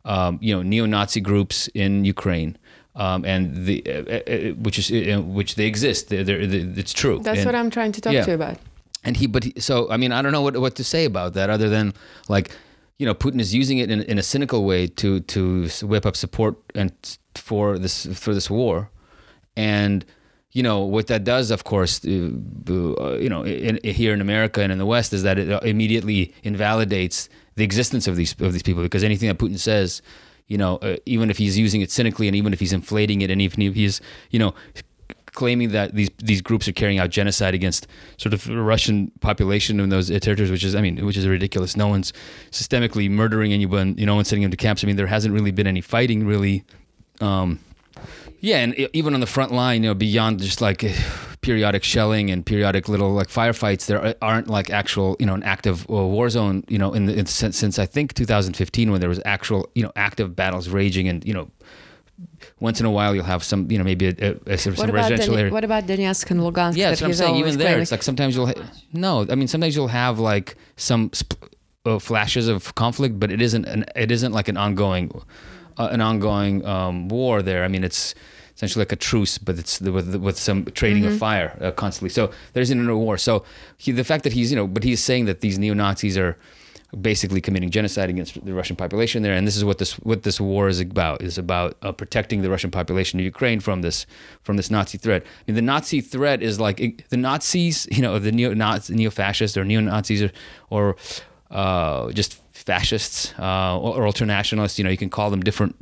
um, 0.04 0.38
you 0.40 0.54
know 0.54 0.62
neo-Nazi 0.62 1.20
groups 1.20 1.68
in 1.68 2.04
Ukraine. 2.04 2.56
Um, 2.96 3.24
and 3.24 3.66
the 3.66 3.84
uh, 3.86 3.92
uh, 3.92 4.54
which 4.54 4.76
is 4.78 4.90
uh, 4.90 5.22
which 5.22 5.54
they 5.54 5.66
exist. 5.66 6.08
They're, 6.08 6.24
they're, 6.24 6.40
it's 6.40 6.92
true. 6.92 7.20
That's 7.22 7.38
and, 7.38 7.46
what 7.46 7.54
I'm 7.54 7.70
trying 7.70 7.92
to 7.92 8.00
talk 8.00 8.12
yeah. 8.12 8.24
to 8.24 8.30
you 8.30 8.34
about. 8.34 8.58
And 9.04 9.16
he, 9.16 9.28
but 9.28 9.44
he, 9.44 9.52
so 9.58 9.88
I 9.88 9.96
mean, 9.96 10.10
I 10.10 10.20
don't 10.20 10.32
know 10.32 10.42
what 10.42 10.56
what 10.58 10.74
to 10.76 10.84
say 10.84 11.04
about 11.04 11.34
that 11.34 11.48
other 11.48 11.68
than 11.68 11.94
like, 12.28 12.50
you 12.98 13.06
know, 13.06 13.14
Putin 13.14 13.40
is 13.40 13.54
using 13.54 13.78
it 13.78 13.88
in, 13.88 14.00
in 14.02 14.18
a 14.18 14.22
cynical 14.22 14.64
way 14.64 14.88
to 14.88 15.20
to 15.20 15.68
whip 15.82 16.04
up 16.06 16.16
support 16.16 16.56
and 16.74 16.92
for 17.36 17.78
this 17.78 18.06
for 18.06 18.34
this 18.34 18.50
war, 18.50 18.90
and 19.56 20.04
you 20.58 20.64
know 20.64 20.80
what 20.80 21.06
that 21.06 21.22
does, 21.22 21.52
of 21.52 21.62
course, 21.62 22.04
uh, 22.04 22.08
you 22.08 23.28
know, 23.28 23.44
in, 23.44 23.76
in, 23.76 23.94
here 23.94 24.12
in 24.12 24.20
America 24.20 24.60
and 24.60 24.72
in 24.72 24.78
the 24.78 24.86
West, 24.86 25.12
is 25.12 25.22
that 25.22 25.38
it 25.38 25.48
immediately 25.62 26.34
invalidates 26.42 27.28
the 27.54 27.62
existence 27.62 28.08
of 28.08 28.16
these 28.16 28.32
of 28.40 28.52
these 28.52 28.64
people 28.64 28.82
because 28.82 29.04
anything 29.04 29.28
that 29.28 29.38
Putin 29.38 29.56
says, 29.56 30.02
you 30.48 30.58
know, 30.58 30.78
uh, 30.78 30.96
even 31.06 31.30
if 31.30 31.38
he's 31.38 31.56
using 31.56 31.80
it 31.80 31.92
cynically 31.92 32.26
and 32.26 32.34
even 32.34 32.52
if 32.52 32.58
he's 32.58 32.72
inflating 32.72 33.20
it 33.20 33.30
and 33.30 33.40
even 33.40 33.62
if 33.62 33.76
he's, 33.76 34.00
you 34.30 34.40
know, 34.40 34.52
claiming 35.26 35.68
that 35.68 35.94
these 35.94 36.10
these 36.18 36.42
groups 36.42 36.66
are 36.66 36.72
carrying 36.72 36.98
out 36.98 37.10
genocide 37.10 37.54
against 37.54 37.86
sort 38.16 38.34
of 38.34 38.42
the 38.42 38.60
Russian 38.60 39.12
population 39.20 39.78
in 39.78 39.90
those 39.90 40.08
territories, 40.08 40.50
which 40.50 40.64
is, 40.64 40.74
I 40.74 40.80
mean, 40.80 41.06
which 41.06 41.16
is 41.16 41.24
ridiculous. 41.28 41.76
No 41.76 41.86
one's 41.86 42.12
systemically 42.50 43.08
murdering 43.08 43.52
anyone. 43.52 43.94
You 43.96 44.06
know, 44.06 44.14
no 44.14 44.16
one's 44.16 44.26
sending 44.26 44.42
them 44.42 44.50
to 44.50 44.56
camps. 44.56 44.82
I 44.82 44.88
mean, 44.88 44.96
there 44.96 45.06
hasn't 45.06 45.32
really 45.32 45.52
been 45.52 45.68
any 45.68 45.82
fighting, 45.82 46.26
really. 46.26 46.64
Um, 47.20 47.60
yeah, 48.40 48.58
and 48.58 48.74
even 48.92 49.14
on 49.14 49.20
the 49.20 49.26
front 49.26 49.52
line, 49.52 49.82
you 49.82 49.90
know, 49.90 49.94
beyond 49.94 50.40
just 50.40 50.60
like 50.60 50.84
periodic 51.40 51.82
shelling 51.84 52.30
and 52.30 52.44
periodic 52.44 52.88
little 52.88 53.12
like 53.12 53.28
firefights, 53.28 53.86
there 53.86 54.14
aren't 54.22 54.48
like 54.48 54.70
actual, 54.70 55.16
you 55.18 55.26
know, 55.26 55.34
an 55.34 55.42
active 55.42 55.88
uh, 55.90 55.94
war 55.94 56.28
zone, 56.30 56.64
you 56.68 56.78
know, 56.78 56.92
in 56.92 57.06
the 57.06 57.18
in, 57.18 57.26
since, 57.26 57.56
since 57.56 57.78
I 57.78 57.86
think 57.86 58.14
2015 58.14 58.90
when 58.90 59.00
there 59.00 59.08
was 59.08 59.20
actual, 59.24 59.68
you 59.74 59.82
know, 59.82 59.92
active 59.96 60.36
battles 60.36 60.68
raging 60.68 61.08
and 61.08 61.24
you 61.24 61.34
know 61.34 61.50
once 62.60 62.80
in 62.80 62.86
a 62.86 62.90
while 62.90 63.14
you'll 63.14 63.24
have 63.24 63.44
some, 63.44 63.70
you 63.70 63.78
know, 63.78 63.84
maybe 63.84 64.08
a, 64.08 64.14
a, 64.20 64.54
a 64.54 64.58
some 64.58 64.74
residential 64.90 65.34
Don- 65.34 65.38
area. 65.38 65.52
What 65.52 65.64
about 65.64 65.86
Donetsk 65.86 66.30
and 66.30 66.40
Lugansk? 66.40 66.76
Yeah, 66.76 66.88
that's 66.88 67.00
what 67.00 67.08
I'm 67.08 67.14
saying. 67.14 67.36
Even 67.36 67.58
there, 67.58 67.78
it's 67.78 67.92
like 67.92 68.02
sometimes 68.02 68.34
you'll 68.34 68.48
ha- 68.48 68.70
no. 68.92 69.26
I 69.30 69.34
mean, 69.34 69.48
sometimes 69.48 69.76
you'll 69.76 69.88
have 69.88 70.18
like 70.18 70.56
some 70.76 71.10
sp- 71.14 71.38
uh, 71.86 71.98
flashes 71.98 72.48
of 72.48 72.74
conflict, 72.74 73.18
but 73.18 73.30
it 73.30 73.40
isn't 73.40 73.64
an, 73.66 73.84
it 73.94 74.10
isn't 74.10 74.32
like 74.32 74.48
an 74.48 74.56
ongoing 74.56 75.10
uh, 75.78 75.88
an 75.90 76.00
ongoing 76.00 76.64
um, 76.66 77.08
war 77.08 77.42
there. 77.42 77.64
I 77.64 77.68
mean, 77.68 77.84
it's 77.84 78.14
essentially 78.56 78.82
like 78.84 78.92
a 78.92 78.96
truce, 78.96 79.38
but 79.38 79.58
it's 79.58 79.78
the, 79.78 79.92
with 79.92 80.14
with 80.16 80.38
some 80.38 80.64
trading 80.80 81.04
Mm-hmm. 81.04 81.12
of 81.14 81.18
fire 81.18 81.56
uh, 81.60 81.70
constantly. 81.70 82.10
So 82.10 82.30
there's 82.52 82.70
an 82.70 82.88
a 82.88 82.96
war. 82.96 83.16
So 83.18 83.44
he, 83.76 83.92
the 83.92 84.04
fact 84.04 84.24
that 84.24 84.32
he's 84.32 84.50
you 84.50 84.56
know, 84.56 84.66
but 84.66 84.82
he's 84.84 85.02
saying 85.02 85.26
that 85.26 85.40
these 85.40 85.58
neo 85.58 85.74
Nazis 85.74 86.16
are 86.18 86.36
basically 87.02 87.40
committing 87.40 87.70
genocide 87.70 88.08
against 88.08 88.42
the 88.44 88.54
Russian 88.54 88.74
population 88.74 89.22
there, 89.22 89.34
and 89.34 89.46
this 89.46 89.56
is 89.56 89.64
what 89.64 89.78
this 89.78 89.92
what 90.10 90.22
this 90.22 90.40
war 90.40 90.68
is 90.68 90.80
about 90.80 91.22
is 91.22 91.36
about 91.38 91.76
uh, 91.82 91.92
protecting 91.92 92.42
the 92.42 92.50
Russian 92.50 92.70
population 92.70 93.20
of 93.20 93.24
Ukraine 93.24 93.60
from 93.60 93.82
this 93.82 94.06
from 94.42 94.56
this 94.56 94.70
Nazi 94.70 94.98
threat. 94.98 95.22
I 95.22 95.28
mean, 95.46 95.56
the 95.56 95.62
Nazi 95.62 96.00
threat 96.00 96.42
is 96.42 96.58
like 96.58 96.78
the 97.10 97.16
Nazis, 97.16 97.86
you 97.92 98.02
know, 98.02 98.18
the 98.18 98.32
neo 98.32 98.54
neo 98.54 99.10
fascists 99.10 99.56
or 99.56 99.64
neo 99.64 99.80
Nazis 99.80 100.22
or, 100.22 100.32
or 100.70 100.96
uh, 101.50 102.10
just 102.12 102.40
fascists 102.68 103.32
uh, 103.38 103.78
or, 103.78 104.02
ultranationalists. 104.10 104.76
You 104.78 104.84
know, 104.84 104.90
you 104.90 105.02
can 105.04 105.10
call 105.18 105.28
them 105.30 105.42
different 105.48 105.74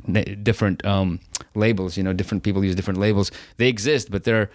different 0.49 0.85
um, 0.93 1.19
labels. 1.63 1.97
You 1.97 2.03
know, 2.05 2.13
different 2.13 2.41
people 2.45 2.63
use 2.63 2.75
different 2.79 2.99
labels. 3.05 3.27
They 3.57 3.67
exist, 3.67 4.09
but 4.09 4.23
they're 4.23 4.49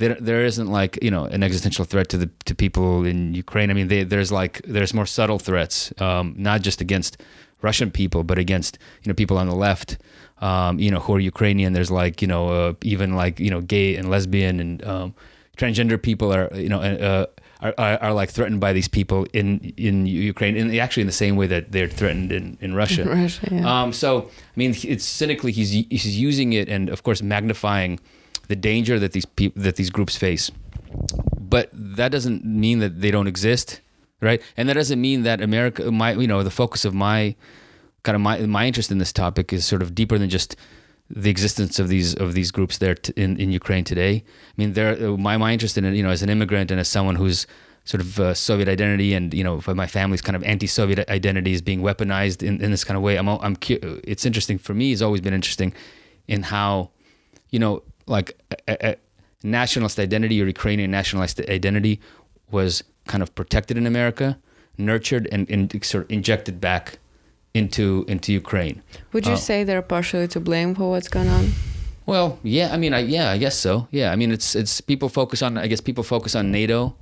there, 0.00 0.16
there 0.28 0.44
isn't 0.50 0.70
like 0.78 0.92
you 1.06 1.10
know 1.14 1.24
an 1.36 1.42
existential 1.42 1.84
threat 1.86 2.08
to 2.10 2.18
the 2.22 2.28
to 2.48 2.54
people 2.64 2.88
in 3.12 3.34
Ukraine. 3.44 3.68
I 3.70 3.74
mean, 3.78 3.88
they, 3.88 4.02
there's 4.04 4.30
like 4.40 4.54
there's 4.74 4.92
more 4.92 5.08
subtle 5.18 5.40
threats, 5.48 5.76
um, 6.06 6.34
not 6.36 6.58
just 6.68 6.78
against 6.86 7.12
Russian 7.62 7.90
people, 7.90 8.22
but 8.30 8.38
against 8.46 8.72
you 9.02 9.08
know 9.08 9.16
people 9.22 9.38
on 9.42 9.48
the 9.48 9.60
left, 9.68 9.96
um, 10.48 10.78
you 10.84 10.90
know, 10.92 11.00
who 11.04 11.14
are 11.16 11.20
Ukrainian. 11.34 11.72
There's 11.72 11.94
like 12.02 12.20
you 12.24 12.28
know 12.32 12.42
uh, 12.58 12.72
even 12.94 13.08
like 13.22 13.34
you 13.46 13.50
know 13.54 13.62
gay 13.74 13.96
and 13.98 14.10
lesbian 14.14 14.60
and 14.64 14.72
um, 14.92 15.14
transgender 15.56 15.98
people 16.08 16.28
are 16.36 16.46
you 16.66 16.70
know. 16.72 16.80
Uh, 16.82 17.26
are, 17.62 17.74
are, 17.78 17.98
are, 18.02 18.12
like 18.12 18.30
threatened 18.30 18.60
by 18.60 18.72
these 18.72 18.88
people 18.88 19.26
in 19.32 19.72
in 19.76 20.06
Ukraine, 20.06 20.56
and 20.56 20.76
actually 20.76 21.02
in 21.02 21.06
the 21.06 21.12
same 21.12 21.36
way 21.36 21.46
that 21.46 21.72
they're 21.72 21.88
threatened 21.88 22.32
in, 22.32 22.58
in 22.60 22.74
Russia. 22.74 23.04
Russia 23.08 23.48
yeah. 23.50 23.82
um, 23.82 23.92
so 23.92 24.28
I 24.28 24.56
mean, 24.56 24.74
it's 24.82 25.04
cynically 25.04 25.52
he's 25.52 25.70
he's 25.70 26.18
using 26.18 26.52
it 26.52 26.68
and 26.68 26.88
of 26.88 27.02
course 27.02 27.22
magnifying 27.22 28.00
the 28.48 28.56
danger 28.56 28.98
that 28.98 29.12
these 29.12 29.24
people 29.24 29.62
that 29.62 29.76
these 29.76 29.90
groups 29.90 30.16
face. 30.16 30.50
But 31.38 31.70
that 31.72 32.10
doesn't 32.10 32.44
mean 32.44 32.80
that 32.80 33.00
they 33.00 33.10
don't 33.10 33.28
exist, 33.28 33.80
right? 34.20 34.42
And 34.56 34.68
that 34.68 34.74
doesn't 34.74 35.00
mean 35.00 35.22
that 35.22 35.40
America, 35.40 35.90
my 35.92 36.12
you 36.12 36.26
know, 36.26 36.42
the 36.42 36.50
focus 36.50 36.84
of 36.84 36.94
my 36.94 37.36
kind 38.02 38.16
of 38.16 38.20
my 38.20 38.38
my 38.40 38.66
interest 38.66 38.90
in 38.90 38.98
this 38.98 39.12
topic 39.12 39.52
is 39.52 39.64
sort 39.64 39.82
of 39.82 39.94
deeper 39.94 40.18
than 40.18 40.28
just 40.28 40.56
the 41.10 41.30
existence 41.30 41.78
of 41.78 41.88
these 41.88 42.14
of 42.14 42.34
these 42.34 42.50
groups 42.50 42.78
there 42.78 42.94
t- 42.94 43.12
in 43.16 43.36
in 43.38 43.50
Ukraine 43.50 43.84
today. 43.84 44.24
I 44.24 44.54
mean, 44.56 44.72
there 44.72 44.96
my 45.16 45.36
my 45.36 45.52
interest 45.52 45.76
in 45.78 45.84
you 45.94 46.02
know, 46.02 46.10
as 46.10 46.22
an 46.22 46.30
immigrant 46.30 46.70
and 46.70 46.80
as 46.80 46.88
someone 46.88 47.16
who's 47.16 47.46
sort 47.84 48.00
of 48.00 48.20
uh, 48.20 48.32
Soviet 48.34 48.68
identity 48.68 49.12
and 49.12 49.34
you 49.34 49.42
know 49.42 49.60
my 49.74 49.86
family's 49.86 50.22
kind 50.22 50.36
of 50.36 50.44
anti-Soviet 50.44 51.08
identity 51.08 51.52
is 51.52 51.62
being 51.62 51.80
weaponized 51.80 52.42
in, 52.42 52.62
in 52.62 52.70
this 52.70 52.84
kind 52.84 52.96
of 52.96 53.02
way. 53.02 53.16
I'm 53.16 53.28
I'm 53.28 53.56
it's 53.70 54.24
interesting 54.24 54.58
for 54.58 54.74
me. 54.74 54.92
It's 54.92 55.02
always 55.02 55.20
been 55.20 55.34
interesting 55.34 55.74
in 56.28 56.44
how 56.44 56.90
you 57.50 57.58
know 57.58 57.82
like 58.06 58.38
a, 58.68 58.90
a 58.90 58.96
nationalist 59.42 59.98
identity 59.98 60.40
or 60.40 60.46
Ukrainian 60.46 60.90
nationalist 60.90 61.40
identity 61.40 62.00
was 62.50 62.84
kind 63.06 63.22
of 63.22 63.34
protected 63.34 63.76
in 63.76 63.86
America, 63.86 64.38
nurtured 64.78 65.28
and, 65.32 65.50
and 65.50 65.84
sort 65.84 66.04
of 66.04 66.10
injected 66.10 66.60
back 66.60 66.98
into 67.54 68.04
into 68.08 68.32
Ukraine. 68.32 68.82
Would 69.12 69.26
you 69.26 69.34
Uh, 69.34 69.36
say 69.48 69.64
they're 69.64 69.82
partially 69.82 70.28
to 70.28 70.40
blame 70.40 70.74
for 70.74 70.90
what's 70.90 71.08
going 71.08 71.28
on? 71.28 71.52
Well, 72.06 72.38
yeah, 72.42 72.74
I 72.74 72.78
mean, 72.78 72.92
I, 72.94 73.00
yeah, 73.00 73.30
I 73.30 73.38
guess 73.38 73.56
so. 73.56 73.86
Yeah, 73.90 74.10
I 74.12 74.16
mean, 74.16 74.32
it's 74.32 74.56
it's 74.56 74.80
people 74.80 75.08
focus 75.08 75.40
on, 75.42 75.56
I 75.56 75.68
guess 75.68 75.80
people 75.80 76.02
focus 76.02 76.34
on 76.34 76.50
NATO 76.50 76.96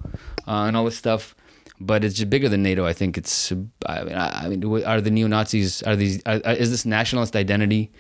uh, 0.47 0.67
and 0.67 0.77
all 0.77 0.85
this 0.85 0.99
stuff, 0.99 1.35
but 1.81 2.05
it's 2.05 2.23
bigger 2.25 2.49
than 2.51 2.63
NATO. 2.63 2.85
I 2.85 2.93
think 2.93 3.17
it's, 3.17 3.51
I 3.87 4.05
mean, 4.05 4.15
I, 4.15 4.45
I 4.45 4.49
mean, 4.49 4.63
are 4.85 5.01
the 5.01 5.11
neo 5.11 5.27
Nazis, 5.27 5.83
are 5.85 5.97
these, 5.97 6.21
are, 6.27 6.41
is 6.53 6.71
this 6.71 6.85
nationalist 6.85 7.35
identity 7.35 7.91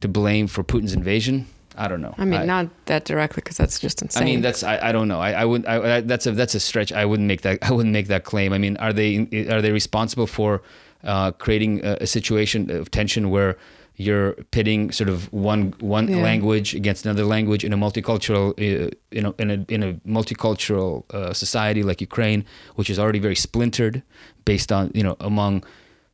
to 0.00 0.08
blame 0.08 0.48
for 0.48 0.64
Putin's 0.64 0.94
invasion? 0.94 1.46
I 1.78 1.86
don't 1.86 2.00
know. 2.00 2.14
I 2.18 2.24
mean, 2.24 2.44
not 2.46 2.68
that 2.86 3.04
directly 3.04 3.40
because 3.42 3.56
that's 3.56 3.78
just 3.78 4.02
insane. 4.02 4.22
I 4.22 4.26
mean, 4.26 4.40
that's 4.40 4.64
I, 4.64 4.88
I 4.88 4.92
don't 4.92 5.06
know. 5.06 5.20
I, 5.20 5.30
I 5.30 5.44
wouldn't. 5.44 5.68
I, 5.68 6.00
that's 6.00 6.26
a 6.26 6.32
that's 6.32 6.56
a 6.56 6.60
stretch. 6.60 6.92
I 6.92 7.04
wouldn't 7.04 7.28
make 7.28 7.42
that. 7.42 7.58
I 7.68 7.70
wouldn't 7.70 7.92
make 7.92 8.08
that 8.08 8.24
claim. 8.24 8.52
I 8.52 8.58
mean, 8.58 8.76
are 8.78 8.92
they 8.92 9.18
are 9.48 9.62
they 9.62 9.70
responsible 9.70 10.26
for 10.26 10.60
uh, 11.04 11.30
creating 11.32 11.84
a, 11.84 11.98
a, 12.00 12.06
situation 12.06 12.68
of 12.70 12.90
tension 12.90 13.30
where 13.30 13.56
you're 13.94 14.32
pitting 14.50 14.90
sort 14.90 15.08
of 15.08 15.32
one 15.32 15.72
one 15.78 16.08
Yeah. 16.08 16.22
language 16.22 16.74
against 16.74 17.04
another 17.04 17.24
language 17.24 17.64
in 17.64 17.72
a 17.72 17.76
multicultural 17.76 18.50
uh, 18.58 18.90
in 19.12 19.26
a 19.26 19.34
in 19.38 19.50
a, 19.50 19.64
in 19.68 19.82
a 19.84 19.92
multicultural 20.04 21.04
uh, 21.14 21.32
society 21.32 21.84
like 21.84 22.00
Ukraine, 22.00 22.44
which 22.74 22.90
is 22.90 22.98
already 22.98 23.20
very 23.20 23.36
splintered, 23.36 24.02
based 24.44 24.72
on 24.72 24.90
you 24.94 25.04
know 25.04 25.16
among 25.20 25.62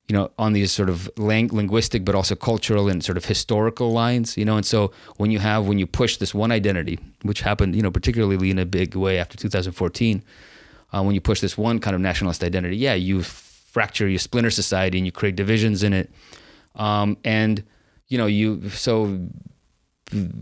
you 0.08 0.14
know, 0.14 0.30
on 0.38 0.52
these 0.52 0.70
sort 0.70 0.90
of 0.90 1.10
lang- 1.16 1.48
linguistic, 1.48 2.04
but 2.04 2.14
also 2.14 2.34
cultural 2.34 2.88
and 2.88 3.02
sort 3.02 3.16
of 3.16 3.24
historical 3.24 3.92
lines, 3.92 4.36
you 4.36 4.44
know. 4.44 4.56
And 4.56 4.66
so 4.66 4.92
when 5.16 5.30
you 5.30 5.38
have, 5.38 5.66
when 5.66 5.78
you 5.78 5.86
push 5.86 6.18
this 6.18 6.34
one 6.34 6.52
identity, 6.52 6.98
which 7.22 7.40
happened, 7.40 7.74
you 7.74 7.82
know, 7.82 7.90
particularly 7.90 8.50
in 8.50 8.58
a 8.58 8.66
big 8.66 8.94
way 8.96 9.18
after 9.18 9.36
2014, 9.38 10.22
uh, 10.92 11.02
when 11.02 11.14
you 11.14 11.20
push 11.20 11.40
this 11.40 11.56
one 11.56 11.78
kind 11.78 11.94
of 11.94 12.02
nationalist 12.02 12.44
identity, 12.44 12.76
yeah, 12.76 12.94
you 12.94 13.22
fracture, 13.22 14.06
you 14.06 14.18
splinter 14.18 14.50
society 14.50 14.98
and 14.98 15.06
you 15.06 15.12
create 15.12 15.36
divisions 15.36 15.82
in 15.82 15.94
it. 15.94 16.10
Um, 16.76 17.16
and, 17.24 17.64
you 18.08 18.18
know, 18.18 18.26
you, 18.26 18.68
so 18.70 19.28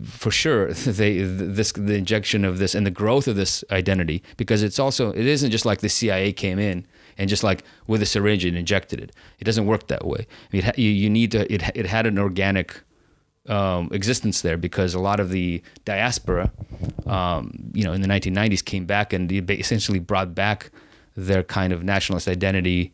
for 0.05 0.29
sure 0.29 0.73
they 0.73 1.19
this 1.19 1.71
the 1.71 1.95
injection 1.95 2.43
of 2.43 2.59
this 2.59 2.75
and 2.75 2.85
the 2.85 2.91
growth 2.91 3.27
of 3.27 3.35
this 3.37 3.63
identity 3.71 4.21
because 4.35 4.61
it's 4.61 4.77
also 4.77 5.11
it 5.11 5.25
isn't 5.25 5.51
just 5.51 5.65
like 5.65 5.79
the 5.79 5.89
CIA 5.89 6.33
came 6.33 6.59
in 6.59 6.85
and 7.17 7.29
just 7.29 7.43
like 7.43 7.63
with 7.87 8.01
a 8.01 8.05
syringe 8.05 8.45
and 8.45 8.57
injected 8.57 8.99
it 8.99 9.11
it 9.39 9.43
doesn't 9.43 9.65
work 9.65 9.87
that 9.87 10.05
way 10.05 10.27
I 10.51 10.57
mean, 10.57 10.71
you, 10.77 10.89
you 10.89 11.09
need 11.09 11.31
to 11.31 11.51
it, 11.53 11.63
it 11.75 11.85
had 11.85 12.05
an 12.05 12.19
organic 12.19 12.81
um, 13.47 13.89
existence 13.91 14.41
there 14.41 14.55
because 14.55 14.93
a 14.93 14.99
lot 14.99 15.19
of 15.19 15.29
the 15.29 15.61
diaspora 15.85 16.51
um, 17.05 17.71
you 17.73 17.83
know 17.83 17.93
in 17.93 18.01
the 18.01 18.07
1990s 18.07 18.63
came 18.63 18.85
back 18.85 19.13
and 19.13 19.31
essentially 19.49 19.99
brought 19.99 20.33
back 20.33 20.71
their 21.15 21.43
kind 21.43 21.73
of 21.73 21.83
nationalist 21.83 22.27
identity 22.27 22.93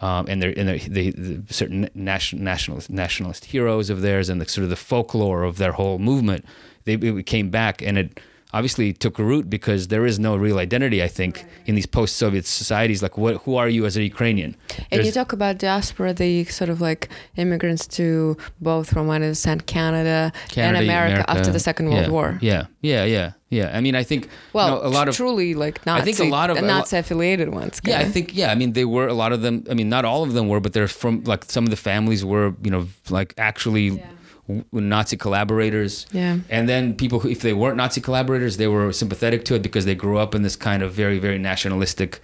um, 0.00 0.26
and, 0.28 0.42
their 0.42 0.52
and 0.56 0.68
the, 0.68 1.10
the 1.10 1.42
certain 1.52 1.88
national, 1.94 2.42
nationalist 2.42 2.90
nationalist 2.90 3.46
heroes 3.46 3.88
of 3.90 4.02
theirs 4.02 4.28
and 4.28 4.40
the 4.40 4.48
sort 4.48 4.64
of 4.64 4.70
the 4.70 4.76
folklore 4.76 5.42
of 5.42 5.56
their 5.56 5.72
whole 5.72 5.98
movement. 5.98 6.44
They 6.84 6.94
it 6.94 7.26
came 7.26 7.50
back 7.50 7.82
and 7.82 7.96
it 7.98 8.20
obviously 8.56 8.92
took 9.04 9.18
root 9.32 9.44
because 9.56 9.80
there 9.88 10.04
is 10.10 10.16
no 10.28 10.32
real 10.46 10.58
identity. 10.66 10.98
I 11.08 11.10
think 11.18 11.32
in 11.68 11.72
these 11.78 11.90
post-Soviet 11.98 12.46
societies, 12.62 13.00
like 13.06 13.16
what, 13.22 13.34
who 13.44 13.52
are 13.60 13.68
you 13.76 13.82
as 13.88 13.94
a 13.96 14.02
Ukrainian? 14.12 14.50
And 14.90 15.04
you 15.06 15.12
talk 15.20 15.32
about 15.38 15.52
diaspora, 15.58 16.10
the 16.24 16.32
sort 16.58 16.70
of 16.74 16.78
like 16.88 17.02
immigrants 17.42 17.84
to 17.98 18.06
both, 18.70 18.86
romania 18.98 19.32
and 19.52 19.60
Canada, 19.76 20.18
Canada, 20.48 20.78
and 20.78 20.88
America, 20.88 21.22
after 21.34 21.50
the 21.56 21.62
Second 21.68 21.86
World 21.90 22.06
yeah, 22.06 22.16
War. 22.16 22.28
Yeah, 22.50 22.62
yeah, 22.92 23.04
yeah, 23.16 23.32
yeah. 23.58 23.76
I 23.78 23.80
mean, 23.84 23.94
I 24.02 24.04
think 24.10 24.22
Well, 24.52 24.68
you 24.68 24.74
know, 24.74 24.88
a 24.88 24.92
lot 24.98 25.06
of 25.08 25.14
truly 25.16 25.50
like 25.64 25.76
Nazi, 25.86 26.00
I 26.00 26.04
think 26.04 26.18
a 26.28 26.32
lot 26.38 26.48
of- 26.50 26.56
the 26.56 26.62
a 26.62 26.66
lo- 26.72 26.78
Nazi 26.78 26.96
affiliated 27.02 27.48
ones. 27.60 27.74
Yeah, 27.84 27.98
I 28.04 28.06
think 28.14 28.26
yeah. 28.40 28.52
I 28.52 28.56
mean, 28.60 28.70
they 28.78 28.86
were 28.96 29.08
a 29.16 29.18
lot 29.22 29.30
of 29.36 29.40
them. 29.44 29.54
I 29.72 29.74
mean, 29.78 29.88
not 29.96 30.04
all 30.10 30.22
of 30.28 30.32
them 30.36 30.46
were, 30.52 30.60
but 30.64 30.70
they're 30.74 30.88
from 31.02 31.14
like 31.32 31.42
some 31.54 31.64
of 31.66 31.70
the 31.74 31.80
families 31.90 32.22
were, 32.32 32.48
you 32.66 32.70
know, 32.74 32.82
like 33.18 33.30
actually 33.50 33.86
w- 33.90 34.06
Nazi 34.72 35.16
collaborators. 35.16 36.06
Yeah. 36.12 36.38
And 36.48 36.68
then 36.68 36.94
people 36.94 37.20
who, 37.20 37.28
if 37.28 37.40
they 37.40 37.52
weren't 37.52 37.76
Nazi 37.76 38.00
collaborators, 38.00 38.56
they 38.56 38.68
were 38.68 38.92
sympathetic 38.92 39.44
to 39.46 39.54
it 39.54 39.62
because 39.62 39.84
they 39.84 39.94
grew 39.94 40.18
up 40.18 40.34
in 40.34 40.42
this 40.42 40.56
kind 40.56 40.82
of 40.82 40.92
very, 40.92 41.18
very 41.18 41.38
nationalistic 41.38 42.20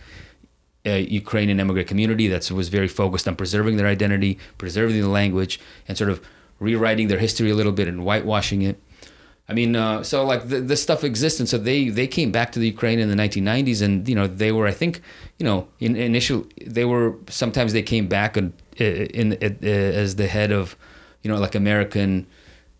uh, 0.87 0.91
Ukrainian 0.91 1.61
immigrant 1.61 1.89
community 1.89 2.29
that 2.29 2.51
was 2.51 2.69
very 2.69 2.89
focused 2.89 3.29
on 3.29 3.37
preserving 3.37 3.77
their 3.77 3.87
identity, 3.87 4.39
preserving 4.59 5.01
the 5.01 5.09
language, 5.09 5.61
and 5.89 5.97
sort 5.97 6.11
of 6.11 6.21
rewriting 6.59 7.09
their 7.09 7.19
history 7.19 7.51
a 7.51 7.55
little 7.55 7.73
bit 7.73 7.89
and 7.89 8.01
whitewashing 8.01 8.63
it. 8.63 8.81
I 9.49 9.55
mean, 9.55 9.75
uh, 9.75 10.03
so 10.03 10.25
like 10.25 10.49
th 10.49 10.65
this 10.71 10.83
stuff 10.83 11.03
exists, 11.05 11.41
and 11.41 11.49
so 11.49 11.59
they 11.59 11.89
they 11.89 12.07
came 12.07 12.31
back 12.31 12.53
to 12.53 12.59
the 12.59 12.69
Ukraine 12.75 12.99
in 12.99 13.09
the 13.13 13.17
1990s, 13.17 13.83
and 13.83 14.09
you 14.09 14.15
know 14.15 14.27
they 14.27 14.53
were, 14.53 14.67
I 14.67 14.73
think, 14.73 15.03
you 15.39 15.45
know, 15.45 15.69
in 15.81 15.97
initial 15.97 16.47
they 16.79 16.85
were 16.85 17.17
sometimes 17.29 17.73
they 17.73 17.83
came 17.83 18.07
back 18.07 18.37
and 18.37 18.53
uh, 18.81 18.85
in, 19.21 19.33
in 19.35 19.59
uh, 19.63 20.03
as 20.03 20.17
the 20.17 20.29
head 20.29 20.53
of, 20.53 20.77
you 21.23 21.31
know, 21.31 21.39
like 21.39 21.55
American, 21.55 22.27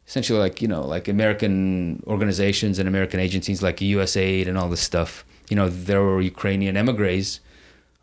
essentially 0.07 0.39
like 0.39 0.61
you 0.61 0.69
know 0.69 0.85
like 0.85 1.09
American 1.09 2.03
organizations 2.07 2.79
and 2.79 2.89
American 2.89 3.21
agencies 3.21 3.63
like 3.63 3.79
USAID 3.79 4.49
and 4.49 4.59
all 4.59 4.69
this 4.69 4.81
stuff. 4.81 5.25
You 5.49 5.57
know, 5.57 5.69
there 5.69 6.03
were 6.03 6.21
Ukrainian 6.21 6.77
emigres 6.77 7.41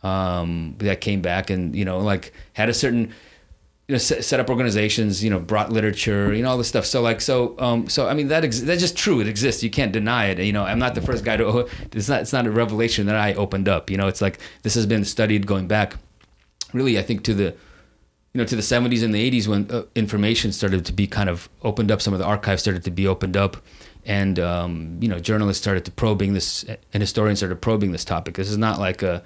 um, 0.03 0.75
that 0.79 1.01
came 1.01 1.21
back 1.21 1.49
and 1.49 1.75
you 1.75 1.85
know 1.85 1.99
like 1.99 2.33
had 2.53 2.69
a 2.69 2.73
certain 2.73 3.13
you 3.87 3.93
know 3.93 3.97
set, 3.97 4.23
set 4.23 4.39
up 4.39 4.49
organizations 4.49 5.23
you 5.23 5.29
know 5.31 5.39
brought 5.39 5.71
literature 5.71 6.33
you 6.33 6.43
know 6.43 6.51
all 6.51 6.57
this 6.57 6.67
stuff. 6.67 6.85
So 6.85 7.01
like 7.01 7.21
so 7.21 7.55
um 7.59 7.89
so 7.89 8.07
i 8.07 8.13
mean 8.13 8.27
that 8.27 8.45
ex- 8.45 8.61
that's 8.61 8.81
just 8.81 8.95
true. 8.95 9.19
It 9.19 9.27
exists. 9.27 9.63
You 9.63 9.69
can't 9.69 9.91
deny 9.91 10.27
it. 10.27 10.39
You 10.39 10.53
know 10.53 10.63
i'm 10.63 10.79
not 10.79 10.95
the 10.95 11.01
first 11.01 11.25
guy 11.25 11.37
to 11.37 11.67
it's 11.91 12.07
not 12.07 12.21
it's 12.21 12.31
not 12.31 12.45
a 12.45 12.51
revelation 12.51 13.07
that 13.07 13.15
i 13.15 13.33
opened 13.33 13.67
up. 13.67 13.89
You 13.89 13.97
know 13.97 14.07
it's 14.07 14.21
like 14.21 14.39
this 14.61 14.75
has 14.75 14.85
been 14.85 15.03
studied 15.03 15.47
going 15.47 15.67
back 15.67 15.95
really 16.71 16.99
i 16.99 17.01
think 17.01 17.23
to 17.23 17.33
the 17.33 17.55
you 18.33 18.37
know 18.37 18.45
to 18.45 18.55
the 18.55 18.61
70s 18.61 19.03
and 19.03 19.13
the 19.13 19.31
80s 19.31 19.47
when 19.47 19.69
uh, 19.71 19.83
information 19.95 20.51
started 20.51 20.85
to 20.85 20.93
be 20.93 21.07
kind 21.07 21.29
of 21.29 21.49
opened 21.63 21.91
up 21.91 22.01
some 22.01 22.13
of 22.13 22.19
the 22.19 22.25
archives 22.25 22.61
started 22.61 22.83
to 22.83 22.91
be 22.91 23.07
opened 23.07 23.35
up 23.35 23.57
and 24.05 24.39
um, 24.39 24.97
you 25.01 25.07
know 25.07 25.19
journalists 25.19 25.61
started 25.61 25.85
to 25.85 25.91
probing 25.91 26.33
this 26.33 26.63
and 26.93 27.01
historians 27.01 27.39
started 27.39 27.61
probing 27.61 27.91
this 27.91 28.05
topic 28.05 28.35
this 28.35 28.49
is 28.49 28.57
not 28.57 28.79
like 28.79 29.01
a 29.01 29.23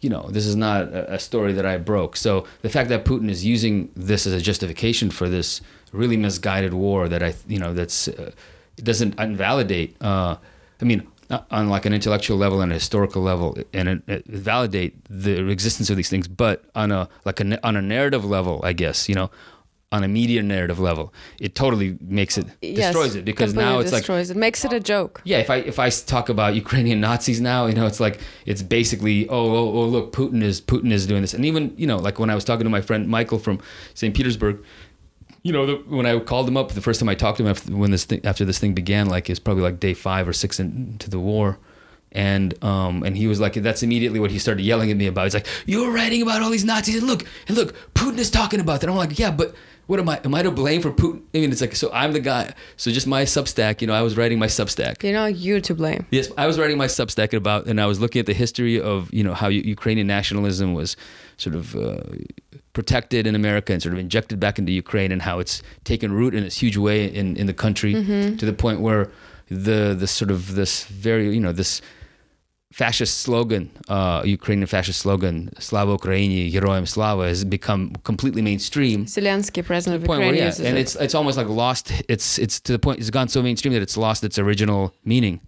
you 0.00 0.10
know, 0.10 0.28
this 0.30 0.46
is 0.46 0.56
not 0.56 0.82
a, 0.92 1.18
story 1.18 1.52
that 1.54 1.64
I 1.64 1.78
broke. 1.78 2.16
So 2.16 2.46
the 2.62 2.68
fact 2.68 2.88
that 2.90 3.04
Putin 3.04 3.30
is 3.30 3.44
using 3.44 3.90
this 3.96 4.26
as 4.26 4.32
a 4.34 4.40
justification 4.40 5.10
for 5.10 5.28
this 5.28 5.60
really 5.92 6.16
misguided 6.16 6.74
war 6.74 7.08
that 7.08 7.22
I, 7.22 7.34
you 7.48 7.58
know, 7.58 7.72
that's 7.72 8.08
uh, 8.08 8.32
doesn't 8.76 9.18
invalidate. 9.18 9.96
Uh, 10.00 10.36
I 10.80 10.84
mean, 10.84 11.06
Uh, 11.28 11.40
on 11.50 11.68
like 11.68 11.84
an 11.86 11.92
intellectual 11.92 12.36
level 12.36 12.60
and 12.60 12.70
a 12.70 12.74
historical 12.76 13.20
level, 13.20 13.56
and 13.72 13.88
it, 13.88 14.02
it 14.06 14.26
validate 14.26 14.94
the 15.10 15.48
existence 15.50 15.90
of 15.90 15.96
these 15.96 16.08
things, 16.08 16.28
but 16.28 16.64
on 16.76 16.92
a 16.92 17.08
like 17.24 17.40
a 17.40 17.66
on 17.66 17.74
a 17.74 17.82
narrative 17.82 18.24
level, 18.24 18.60
I 18.62 18.72
guess, 18.72 19.08
you 19.08 19.14
know. 19.16 19.30
On 19.92 20.02
a 20.02 20.08
media 20.08 20.42
narrative 20.42 20.80
level, 20.80 21.14
it 21.40 21.54
totally 21.54 21.96
makes 22.00 22.36
it 22.36 22.46
Yes, 22.60 22.92
destroys 22.92 23.14
it 23.14 23.24
because 23.24 23.54
now 23.54 23.78
it's 23.78 23.92
like 23.92 24.00
destroys 24.02 24.30
it. 24.30 24.36
Makes 24.36 24.64
it 24.64 24.72
a 24.72 24.80
joke. 24.80 25.22
yeah, 25.24 25.38
if 25.38 25.48
I 25.48 25.58
if 25.58 25.78
I 25.78 25.90
talk 25.90 26.28
about 26.28 26.56
Ukrainian 26.56 27.00
Nazis 27.00 27.40
now, 27.40 27.66
you 27.66 27.74
know, 27.74 27.86
it's 27.86 28.00
like 28.00 28.18
it's 28.46 28.62
basically 28.62 29.28
oh 29.28 29.46
oh, 29.60 29.78
oh 29.78 29.86
look, 29.86 30.12
Putin 30.12 30.42
is 30.42 30.60
Putin 30.60 30.90
is 30.90 31.06
doing 31.06 31.22
this, 31.22 31.34
and 31.34 31.44
even 31.44 31.72
you 31.76 31.86
know, 31.86 31.98
like 31.98 32.18
when 32.18 32.30
I 32.30 32.34
was 32.34 32.44
talking 32.44 32.64
to 32.64 32.70
my 32.70 32.80
friend 32.80 33.06
Michael 33.08 33.38
from 33.38 33.60
St. 33.94 34.12
Petersburg, 34.14 34.62
you 35.46 35.52
know, 35.52 35.64
the, 35.64 35.74
when 35.86 36.06
I 36.06 36.18
called 36.18 36.48
him 36.48 36.56
up 36.56 36.72
the 36.72 36.80
first 36.80 36.98
time 36.98 37.08
I 37.08 37.14
talked 37.14 37.36
to 37.36 37.44
him 37.44 37.48
after 37.48 37.70
when 37.72 37.92
this 37.92 38.04
thing, 38.04 38.20
after 38.24 38.44
this 38.44 38.58
thing 38.58 38.74
began, 38.74 39.06
like 39.06 39.30
it's 39.30 39.38
probably 39.38 39.62
like 39.62 39.78
day 39.78 39.94
five 39.94 40.26
or 40.26 40.32
six 40.32 40.58
into 40.58 41.08
the 41.08 41.20
war. 41.20 41.58
And 42.10 42.52
um 42.64 43.04
and 43.04 43.16
he 43.16 43.28
was 43.28 43.38
like 43.38 43.54
that's 43.54 43.84
immediately 43.84 44.18
what 44.18 44.32
he 44.32 44.40
started 44.40 44.64
yelling 44.64 44.90
at 44.90 44.96
me 44.96 45.06
about. 45.06 45.22
He's 45.22 45.34
like, 45.34 45.46
You're 45.64 45.92
writing 45.92 46.20
about 46.20 46.42
all 46.42 46.50
these 46.50 46.64
Nazis 46.64 46.96
and 46.96 47.06
look 47.06 47.24
and 47.46 47.56
look, 47.56 47.76
Putin 47.94 48.18
is 48.18 48.28
talking 48.28 48.58
about 48.58 48.80
that. 48.80 48.90
I'm 48.90 48.96
like, 48.96 49.16
Yeah, 49.20 49.30
but 49.30 49.54
what 49.86 50.00
am 50.00 50.08
I? 50.08 50.20
Am 50.24 50.34
I 50.34 50.42
to 50.42 50.50
blame 50.50 50.82
for 50.82 50.90
Putin? 50.90 51.22
I 51.34 51.38
mean, 51.38 51.52
it's 51.52 51.60
like 51.60 51.76
so 51.76 51.90
I'm 51.92 52.12
the 52.12 52.20
guy. 52.20 52.54
So 52.76 52.90
just 52.90 53.06
my 53.06 53.22
Substack, 53.22 53.80
you 53.80 53.86
know, 53.86 53.94
I 53.94 54.02
was 54.02 54.16
writing 54.16 54.38
my 54.38 54.46
Substack. 54.46 55.02
You 55.02 55.12
know, 55.12 55.26
you 55.26 55.60
to 55.60 55.74
blame. 55.74 56.06
Yes, 56.10 56.30
I 56.36 56.46
was 56.46 56.58
writing 56.58 56.76
my 56.76 56.86
Substack 56.86 57.32
about, 57.32 57.66
and 57.66 57.80
I 57.80 57.86
was 57.86 58.00
looking 58.00 58.20
at 58.20 58.26
the 58.26 58.34
history 58.34 58.80
of 58.80 59.12
you 59.12 59.22
know 59.22 59.34
how 59.34 59.48
Ukrainian 59.48 60.06
nationalism 60.06 60.74
was 60.74 60.96
sort 61.36 61.54
of 61.54 61.76
uh, 61.76 62.00
protected 62.72 63.26
in 63.26 63.34
America 63.34 63.72
and 63.72 63.80
sort 63.82 63.92
of 63.92 63.98
injected 63.98 64.40
back 64.40 64.58
into 64.58 64.72
Ukraine, 64.72 65.12
and 65.12 65.22
how 65.22 65.38
it's 65.38 65.62
taken 65.84 66.12
root 66.12 66.34
in 66.34 66.42
this 66.42 66.58
huge 66.58 66.76
way 66.76 67.06
in 67.06 67.36
in 67.36 67.46
the 67.46 67.54
country 67.54 67.92
to 67.94 68.44
the 68.44 68.52
point 68.52 68.80
where 68.80 69.10
the 69.48 69.94
the 69.96 70.08
sort 70.08 70.32
of 70.32 70.56
this 70.56 70.84
very 70.86 71.32
you 71.32 71.40
know 71.40 71.52
this 71.52 71.80
fascist 72.72 73.18
slogan, 73.20 73.70
uh, 73.88 74.22
Ukrainian 74.24 74.66
fascist 74.66 75.00
slogan, 75.00 75.50
"Slava 75.58 75.96
Ukraini, 75.96 76.52
Heroyam 76.52 76.86
Slava," 76.86 77.24
has 77.28 77.44
become 77.44 77.92
completely 78.04 78.42
mainstream 78.42 79.06
Zelensky, 79.06 79.64
president 79.64 80.02
of 80.02 80.06
point 80.06 80.20
where 80.20 80.34
Ukraine, 80.34 80.52
yeah, 80.58 80.68
and 80.68 80.76
it. 80.76 80.80
it's 80.82 80.94
it's 80.96 81.14
almost 81.14 81.36
like 81.38 81.48
lost. 81.48 81.92
It's 82.08 82.38
it's 82.38 82.60
to 82.66 82.72
the 82.72 82.78
point. 82.78 82.98
It's 83.00 83.10
gone 83.10 83.28
so 83.28 83.40
mainstream 83.42 83.72
that 83.74 83.82
it's 83.82 83.96
lost 83.96 84.24
its 84.24 84.38
original 84.38 84.92
meaning. 85.04 85.40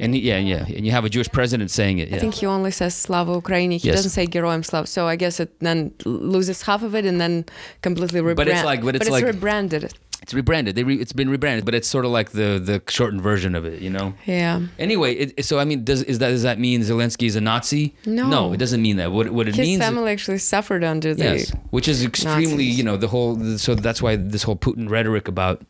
And 0.00 0.14
yeah, 0.16 0.38
yeah, 0.38 0.64
and 0.76 0.84
you 0.86 0.92
have 0.92 1.04
a 1.04 1.10
Jewish 1.10 1.30
president 1.38 1.70
saying 1.70 1.98
it. 1.98 2.08
Yeah. 2.08 2.16
I 2.16 2.18
think 2.18 2.34
he 2.34 2.46
only 2.46 2.70
says 2.70 2.94
Slava 2.94 3.32
Ukraini. 3.40 3.76
He 3.78 3.88
Yes. 3.88 3.96
doesn't 3.96 4.10
say 4.18 4.26
Geroim 4.26 4.64
Slav. 4.64 4.88
So 4.88 5.06
I 5.06 5.16
guess 5.16 5.38
it 5.40 5.50
then 5.60 5.92
loses 6.04 6.62
half 6.62 6.82
of 6.82 6.94
it 6.94 7.04
and 7.04 7.20
then 7.20 7.44
completely 7.82 8.20
rebrand. 8.20 8.36
But 8.36 8.48
it's 8.48 8.64
like- 8.64 8.82
but 8.82 8.96
it's 8.96 9.10
like- 9.10 9.24
rebranded. 9.24 9.92
It's 10.22 10.32
rebranded. 10.32 10.76
They 10.76 10.84
re, 10.84 10.96
it's 10.96 11.12
been 11.12 11.28
rebranded, 11.28 11.64
but 11.64 11.74
it's 11.74 11.88
sort 11.88 12.04
of 12.04 12.12
like 12.12 12.30
the 12.30 12.60
the 12.62 12.80
shortened 12.88 13.22
version 13.22 13.56
of 13.56 13.64
it. 13.64 13.82
You 13.82 13.90
know. 13.90 14.14
Yeah. 14.24 14.62
Anyway, 14.78 15.14
it, 15.14 15.44
so 15.44 15.58
I 15.58 15.64
mean, 15.64 15.84
does 15.84 16.02
is 16.04 16.20
that 16.20 16.28
does 16.28 16.44
that 16.44 16.60
mean 16.60 16.80
Zelensky 16.82 17.26
is 17.26 17.34
a 17.34 17.40
Nazi? 17.40 17.96
No. 18.06 18.28
no, 18.28 18.52
it 18.52 18.58
doesn't 18.58 18.80
mean 18.80 18.96
that. 18.98 19.10
What 19.10 19.30
what 19.30 19.48
it 19.48 19.56
His 19.56 19.66
means. 19.66 19.82
family 19.82 20.12
actually 20.12 20.38
suffered 20.38 20.84
under 20.84 21.12
the. 21.12 21.24
Yes, 21.24 21.52
which 21.70 21.88
is 21.88 22.04
extremely, 22.04 22.66
Nazis. 22.66 22.78
you 22.78 22.84
know, 22.84 22.96
the 22.96 23.08
whole. 23.08 23.36
So 23.58 23.74
that's 23.74 24.00
why 24.00 24.14
this 24.14 24.44
whole 24.44 24.56
Putin 24.56 24.88
rhetoric 24.88 25.26
about 25.26 25.62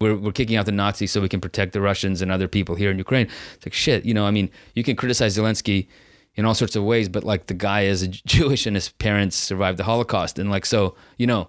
we're 0.00 0.16
we're 0.16 0.32
kicking 0.32 0.56
out 0.56 0.66
the 0.66 0.72
Nazis 0.72 1.12
so 1.12 1.20
we 1.20 1.28
can 1.28 1.40
protect 1.40 1.72
the 1.72 1.80
Russians 1.80 2.20
and 2.22 2.32
other 2.32 2.48
people 2.48 2.74
here 2.74 2.90
in 2.90 2.98
Ukraine. 2.98 3.28
It's 3.54 3.66
like 3.66 3.74
shit, 3.74 4.04
you 4.04 4.12
know. 4.12 4.26
I 4.26 4.32
mean, 4.32 4.50
you 4.74 4.82
can 4.82 4.96
criticize 4.96 5.38
Zelensky 5.38 5.86
in 6.34 6.44
all 6.44 6.54
sorts 6.54 6.74
of 6.74 6.82
ways, 6.82 7.08
but 7.08 7.22
like 7.22 7.46
the 7.46 7.54
guy 7.54 7.82
is 7.82 8.02
a 8.02 8.08
Jewish 8.08 8.66
and 8.66 8.74
his 8.74 8.88
parents 8.88 9.36
survived 9.36 9.78
the 9.78 9.84
Holocaust, 9.84 10.38
and 10.40 10.50
like 10.50 10.66
so, 10.66 10.96
you 11.16 11.28
know. 11.28 11.48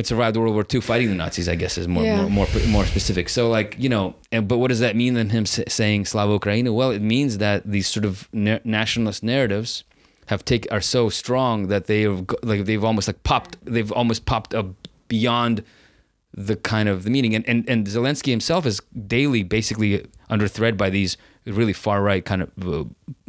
And 0.00 0.06
survived 0.06 0.34
World 0.38 0.54
War 0.54 0.64
II 0.74 0.80
fighting 0.80 1.08
the 1.10 1.14
Nazis, 1.14 1.46
I 1.54 1.56
guess, 1.62 1.76
is 1.76 1.86
more 1.86 2.04
Yeah. 2.04 2.22
more, 2.26 2.46
more 2.54 2.66
more 2.76 2.86
specific. 2.86 3.28
So, 3.28 3.50
like 3.50 3.70
you 3.78 3.90
know, 3.94 4.14
but 4.50 4.56
what 4.60 4.68
does 4.68 4.80
that 4.80 4.94
mean? 4.96 5.12
Then 5.18 5.28
him 5.36 5.44
saying 5.44 6.06
Slava 6.06 6.32
Ukraina? 6.38 6.70
Well, 6.74 6.90
it 6.98 7.02
means 7.02 7.32
that 7.38 7.58
these 7.74 7.86
sort 7.86 8.06
of 8.10 8.14
na- 8.32 8.64
nationalist 8.64 9.22
narratives 9.22 9.84
have 10.30 10.42
take 10.52 10.64
are 10.74 10.80
so 10.80 11.02
strong 11.10 11.68
that 11.72 11.82
they 11.90 12.00
have 12.08 12.24
like 12.42 12.64
they've 12.64 12.82
almost 12.90 13.06
like 13.10 13.22
popped 13.24 13.52
they've 13.74 13.92
almost 13.92 14.24
popped 14.24 14.52
up 14.54 14.68
beyond 15.08 15.62
the 16.32 16.56
kind 16.56 16.88
of 16.88 17.02
the 17.04 17.10
meaning 17.10 17.34
and 17.34 17.44
and, 17.48 17.68
and 17.68 17.86
Zelensky 17.86 18.30
himself 18.30 18.64
is 18.64 18.80
daily 19.18 19.42
basically 19.42 20.06
under 20.30 20.46
threat 20.48 20.76
by 20.76 20.88
these 20.88 21.16
really 21.44 21.72
far 21.74 21.98
right 22.10 22.24
kind 22.24 22.42
of 22.42 22.50
uh, 22.66 22.84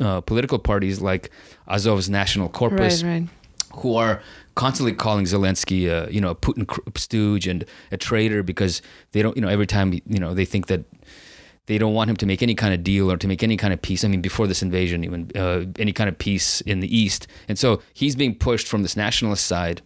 uh, 0.08 0.22
political 0.22 0.60
parties 0.60 1.02
like 1.02 1.32
Azov's 1.68 2.10
National 2.10 2.48
Corpus 2.50 3.04
Right, 3.04 3.12
right. 3.22 3.28
Who 3.76 3.96
are 3.96 4.22
constantly 4.56 4.94
calling 4.94 5.26
Zelensky, 5.26 5.90
uh, 5.90 6.10
you 6.10 6.22
know, 6.22 6.30
a 6.30 6.36
Putin 6.36 6.68
stooge 6.98 7.48
and 7.48 7.66
a 7.92 7.98
traitor 7.98 8.44
because 8.44 8.82
they 9.12 9.22
don't, 9.22 9.36
you 9.36 9.42
know, 9.42 9.48
every 9.48 9.68
time, 9.68 9.94
you 9.94 10.20
know, 10.20 10.34
they 10.34 10.46
think 10.46 10.68
that 10.68 10.84
they 11.68 11.78
don't 11.78 11.94
want 11.94 12.10
him 12.10 12.16
to 12.18 12.26
make 12.26 12.42
any 12.42 12.56
kind 12.56 12.74
of 12.74 12.84
deal 12.84 13.12
or 13.12 13.18
to 13.18 13.28
make 13.28 13.44
any 13.44 13.56
kind 13.56 13.74
of 13.74 13.82
peace. 13.82 14.04
I 14.04 14.08
mean, 14.08 14.22
before 14.22 14.48
this 14.48 14.62
invasion, 14.62 15.04
even 15.04 15.32
uh, 15.36 15.66
any 15.80 15.94
kind 15.94 16.10
of 16.10 16.18
peace 16.18 16.62
in 16.62 16.80
the 16.80 16.96
East. 16.96 17.28
And 17.48 17.58
so 17.58 17.82
he's 17.94 18.16
being 18.16 18.36
pushed 18.36 18.68
from 18.68 18.82
this 18.82 18.98
nationalist 18.98 19.46
side 19.46 19.82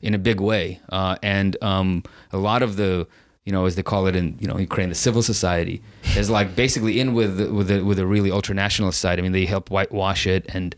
in 0.00 0.14
a 0.14 0.18
big 0.18 0.40
way. 0.40 0.80
Uh, 0.88 1.16
and 1.22 1.56
um, 1.62 2.02
a 2.32 2.38
lot 2.38 2.62
of 2.62 2.76
the, 2.76 3.06
you 3.44 3.52
know, 3.52 3.66
as 3.66 3.76
they 3.76 3.82
call 3.82 4.06
it 4.06 4.16
in, 4.16 4.36
you 4.40 4.48
know, 4.48 4.58
Ukraine, 4.58 4.88
the 4.88 4.94
civil 4.94 5.22
society 5.22 5.82
is 6.16 6.30
like 6.30 6.56
basically 6.56 6.98
in 6.98 7.12
with 7.12 7.38
with 7.50 7.68
the, 7.68 7.82
with 7.84 7.98
a 7.98 8.06
really 8.06 8.30
ultra 8.30 8.54
nationalist 8.54 8.98
side. 8.98 9.18
I 9.18 9.22
mean, 9.22 9.32
they 9.32 9.44
help 9.44 9.70
whitewash 9.70 10.26
it 10.26 10.46
and 10.48 10.74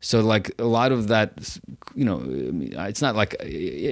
so 0.00 0.20
like 0.20 0.52
a 0.58 0.64
lot 0.64 0.92
of 0.92 1.08
that, 1.08 1.58
you 1.94 2.04
know, 2.04 2.22
it's 2.86 3.02
not 3.02 3.16
like 3.16 3.34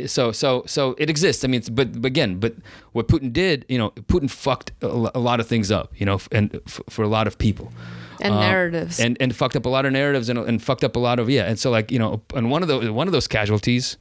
so 0.06 0.30
so 0.32 0.62
so 0.66 0.94
it 0.98 1.10
exists. 1.10 1.44
I 1.44 1.48
mean, 1.48 1.58
it's, 1.58 1.68
but, 1.68 2.00
but 2.00 2.06
again, 2.06 2.38
but 2.38 2.54
what 2.92 3.08
Putin 3.08 3.32
did, 3.32 3.64
you 3.68 3.76
know, 3.78 3.90
Putin 3.90 4.30
fucked 4.30 4.70
a 4.82 5.18
lot 5.18 5.40
of 5.40 5.46
things 5.48 5.70
up, 5.70 5.92
you 5.96 6.06
know, 6.06 6.20
and 6.30 6.60
for 6.66 7.02
a 7.02 7.08
lot 7.08 7.26
of 7.26 7.36
people. 7.38 7.72
And 8.20 8.32
Um, 8.32 8.40
narratives. 8.40 8.98
and 8.98 9.16
and 9.20 9.36
fucked 9.36 9.56
up 9.56 9.66
a 9.66 9.68
lot 9.68 9.84
of 9.84 9.92
narratives 9.92 10.28
and, 10.30 10.38
and 10.38 10.62
fucked 10.62 10.84
up 10.84 10.96
a 10.96 10.98
lot 10.98 11.18
of 11.18 11.28
yeah 11.28 11.44
and 11.50 11.58
so 11.58 11.70
like 11.70 11.92
you 11.92 11.98
know 11.98 12.22
and 12.34 12.50
one 12.50 12.62
of 12.62 12.68
those 12.68 12.88
one 12.88 13.06
of 13.08 13.12
those 13.12 13.28
casualties 13.28 13.98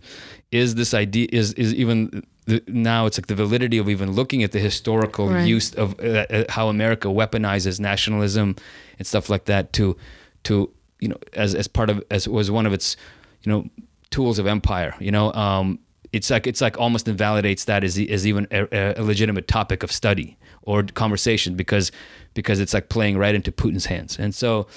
is 0.51 0.75
this 0.75 0.93
idea 0.93 1.27
is 1.33 1.51
is 1.53 1.73
even 1.73 2.23
the, 2.45 2.63
now 2.67 3.07
it's 3.07 3.17
like 3.17 3.27
the 3.27 3.35
validity 3.35 3.77
of 3.77 3.89
even 3.89 4.13
looking 4.13 4.41
at 4.43 4.51
the 4.53 4.59
historical 4.59 5.27
Right. 5.27 5.45
use 5.55 5.73
of 5.75 5.99
uh, 5.99 6.25
uh, 6.29 6.43
how 6.47 6.69
America 6.69 7.09
weaponizes 7.09 7.77
nationalism 7.79 8.55
and 8.99 9.05
stuff 9.05 9.29
like 9.29 9.45
that 9.45 9.73
to 9.73 9.97
to 10.43 10.69
you 10.99 11.07
know 11.07 11.17
as 11.33 11.55
as 11.55 11.67
part 11.67 11.89
of 11.89 12.03
as 12.11 12.27
was 12.27 12.49
one 12.51 12.65
of 12.65 12.73
its 12.73 12.97
you 13.43 13.51
know 13.51 13.69
tools 14.09 14.39
of 14.39 14.47
empire 14.47 14.95
you 14.99 15.11
know 15.11 15.33
um 15.33 15.79
it's 16.13 16.29
like 16.29 16.47
it's 16.47 16.61
like 16.61 16.77
almost 16.79 17.07
invalidates 17.07 17.65
that 17.65 17.83
as, 17.83 17.97
as 17.97 18.25
even 18.25 18.47
a, 18.51 18.93
a 18.97 19.03
legitimate 19.03 19.47
topic 19.47 19.83
of 19.83 19.91
study 19.91 20.37
or 20.61 20.83
conversation 20.83 21.55
because 21.55 21.91
because 22.33 22.59
it's 22.59 22.73
like 22.73 22.89
playing 22.89 23.17
right 23.17 23.35
into 23.35 23.51
Putin's 23.51 23.85
hands 23.85 24.17
and 24.17 24.33
so 24.33 24.67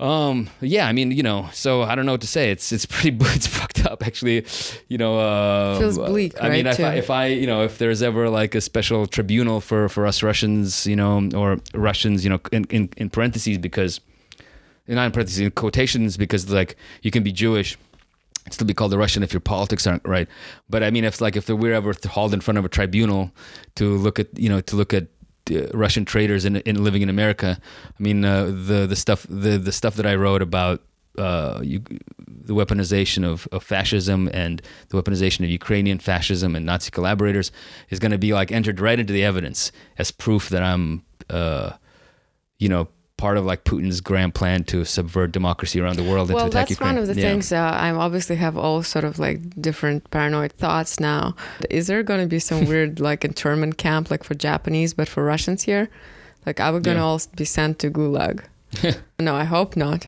um. 0.00 0.48
Yeah. 0.60 0.86
I 0.86 0.92
mean, 0.92 1.10
you 1.10 1.22
know. 1.22 1.48
So 1.52 1.82
I 1.82 1.94
don't 1.94 2.06
know 2.06 2.12
what 2.12 2.20
to 2.20 2.26
say. 2.28 2.50
It's 2.50 2.70
it's 2.72 2.86
pretty. 2.86 3.16
It's 3.34 3.46
fucked 3.46 3.84
up, 3.84 4.06
actually. 4.06 4.46
You 4.88 4.98
know. 4.98 5.18
Uh, 5.18 5.78
Feels 5.78 5.98
bleak, 5.98 6.34
I 6.42 6.50
mean, 6.50 6.66
right, 6.66 6.78
if 6.78 6.84
I, 6.84 6.94
if 6.94 7.10
I, 7.10 7.26
you 7.26 7.46
know, 7.46 7.62
if 7.64 7.78
there's 7.78 8.02
ever 8.02 8.30
like 8.30 8.54
a 8.54 8.60
special 8.60 9.06
tribunal 9.06 9.60
for 9.60 9.88
for 9.88 10.06
us 10.06 10.22
Russians, 10.22 10.86
you 10.86 10.96
know, 10.96 11.28
or 11.34 11.58
Russians, 11.74 12.24
you 12.24 12.30
know, 12.30 12.40
in 12.52 12.64
in, 12.70 12.90
in 12.96 13.10
parentheses 13.10 13.58
because, 13.58 14.00
not 14.96 15.06
in 15.06 15.12
parentheses, 15.12 15.40
in 15.40 15.50
quotations 15.50 16.16
because 16.16 16.50
like 16.50 16.76
you 17.02 17.10
can 17.10 17.22
be 17.22 17.32
Jewish. 17.32 17.76
and 18.44 18.54
Still 18.54 18.66
be 18.66 18.74
called 18.74 18.94
a 18.94 18.98
Russian 18.98 19.22
if 19.22 19.32
your 19.32 19.40
politics 19.40 19.86
aren't 19.86 20.06
right, 20.06 20.28
but 20.68 20.82
I 20.82 20.90
mean, 20.90 21.04
if 21.04 21.20
like 21.20 21.36
if 21.36 21.48
we're 21.48 21.74
ever 21.74 21.94
hauled 22.06 22.34
in 22.34 22.40
front 22.40 22.58
of 22.58 22.64
a 22.64 22.68
tribunal 22.68 23.30
to 23.76 23.96
look 23.96 24.18
at 24.18 24.38
you 24.38 24.48
know 24.48 24.60
to 24.62 24.76
look 24.76 24.94
at 24.94 25.08
uh, 25.50 25.68
Russian 25.74 26.04
traders 26.04 26.44
in, 26.44 26.56
in 26.56 26.82
living 26.84 27.02
in 27.02 27.08
America. 27.08 27.58
I 27.86 28.02
mean, 28.02 28.24
uh, 28.24 28.46
the 28.46 28.86
the 28.88 28.96
stuff 28.96 29.26
the 29.28 29.58
the 29.58 29.72
stuff 29.72 29.94
that 29.96 30.06
I 30.06 30.14
wrote 30.14 30.42
about 30.42 30.82
uh, 31.18 31.60
you, 31.62 31.82
the 32.26 32.54
weaponization 32.54 33.24
of, 33.24 33.48
of 33.52 33.62
fascism 33.62 34.30
and 34.32 34.62
the 34.88 35.02
weaponization 35.02 35.40
of 35.44 35.50
Ukrainian 35.50 35.98
fascism 35.98 36.54
and 36.54 36.64
Nazi 36.64 36.90
collaborators 36.90 37.50
is 37.90 37.98
going 37.98 38.12
to 38.12 38.18
be 38.18 38.32
like 38.32 38.52
entered 38.52 38.80
right 38.80 38.98
into 38.98 39.12
the 39.12 39.24
evidence 39.24 39.72
as 39.98 40.10
proof 40.10 40.48
that 40.50 40.62
I'm, 40.62 41.04
uh, 41.28 41.72
you 42.58 42.68
know, 42.68 42.88
part 43.18 43.36
of 43.36 43.44
like 43.44 43.64
Putin's 43.64 44.00
grand 44.00 44.32
plan 44.34 44.64
to 44.64 44.84
subvert 44.84 45.32
democracy 45.32 45.78
around 45.82 45.96
the 45.96 46.08
world 46.10 46.28
and 46.30 46.36
well 46.36 46.44
to 46.46 46.50
attack 46.50 46.68
that's 46.68 46.70
Ukraine. 46.70 46.94
one 46.94 46.98
of 47.02 47.06
the 47.08 47.20
Yeah. 47.20 47.28
things 47.28 47.52
uh, 47.52 47.56
i 47.86 47.90
obviously 47.90 48.36
have 48.36 48.56
all 48.56 48.82
sort 48.94 49.04
of 49.04 49.18
like 49.18 49.38
different 49.68 50.08
paranoid 50.10 50.52
thoughts 50.52 50.98
now 51.00 51.34
is 51.68 51.88
there 51.88 52.02
going 52.10 52.20
to 52.26 52.30
be 52.36 52.38
some 52.38 52.64
weird 52.70 53.00
like 53.00 53.20
internment 53.24 53.76
camp 53.76 54.10
like 54.12 54.22
for 54.24 54.34
japanese 54.34 54.94
but 54.94 55.08
for 55.08 55.22
russians 55.24 55.60
here 55.64 55.84
like 56.46 56.58
are 56.60 56.72
we 56.72 56.80
going 56.80 56.96
to 56.96 57.00
Yeah. 57.02 57.06
all 57.06 57.20
be 57.36 57.44
sent 57.44 57.78
to 57.80 57.90
gulag 57.90 58.36
no 59.18 59.34
i 59.34 59.44
hope 59.44 59.76
not 59.76 60.06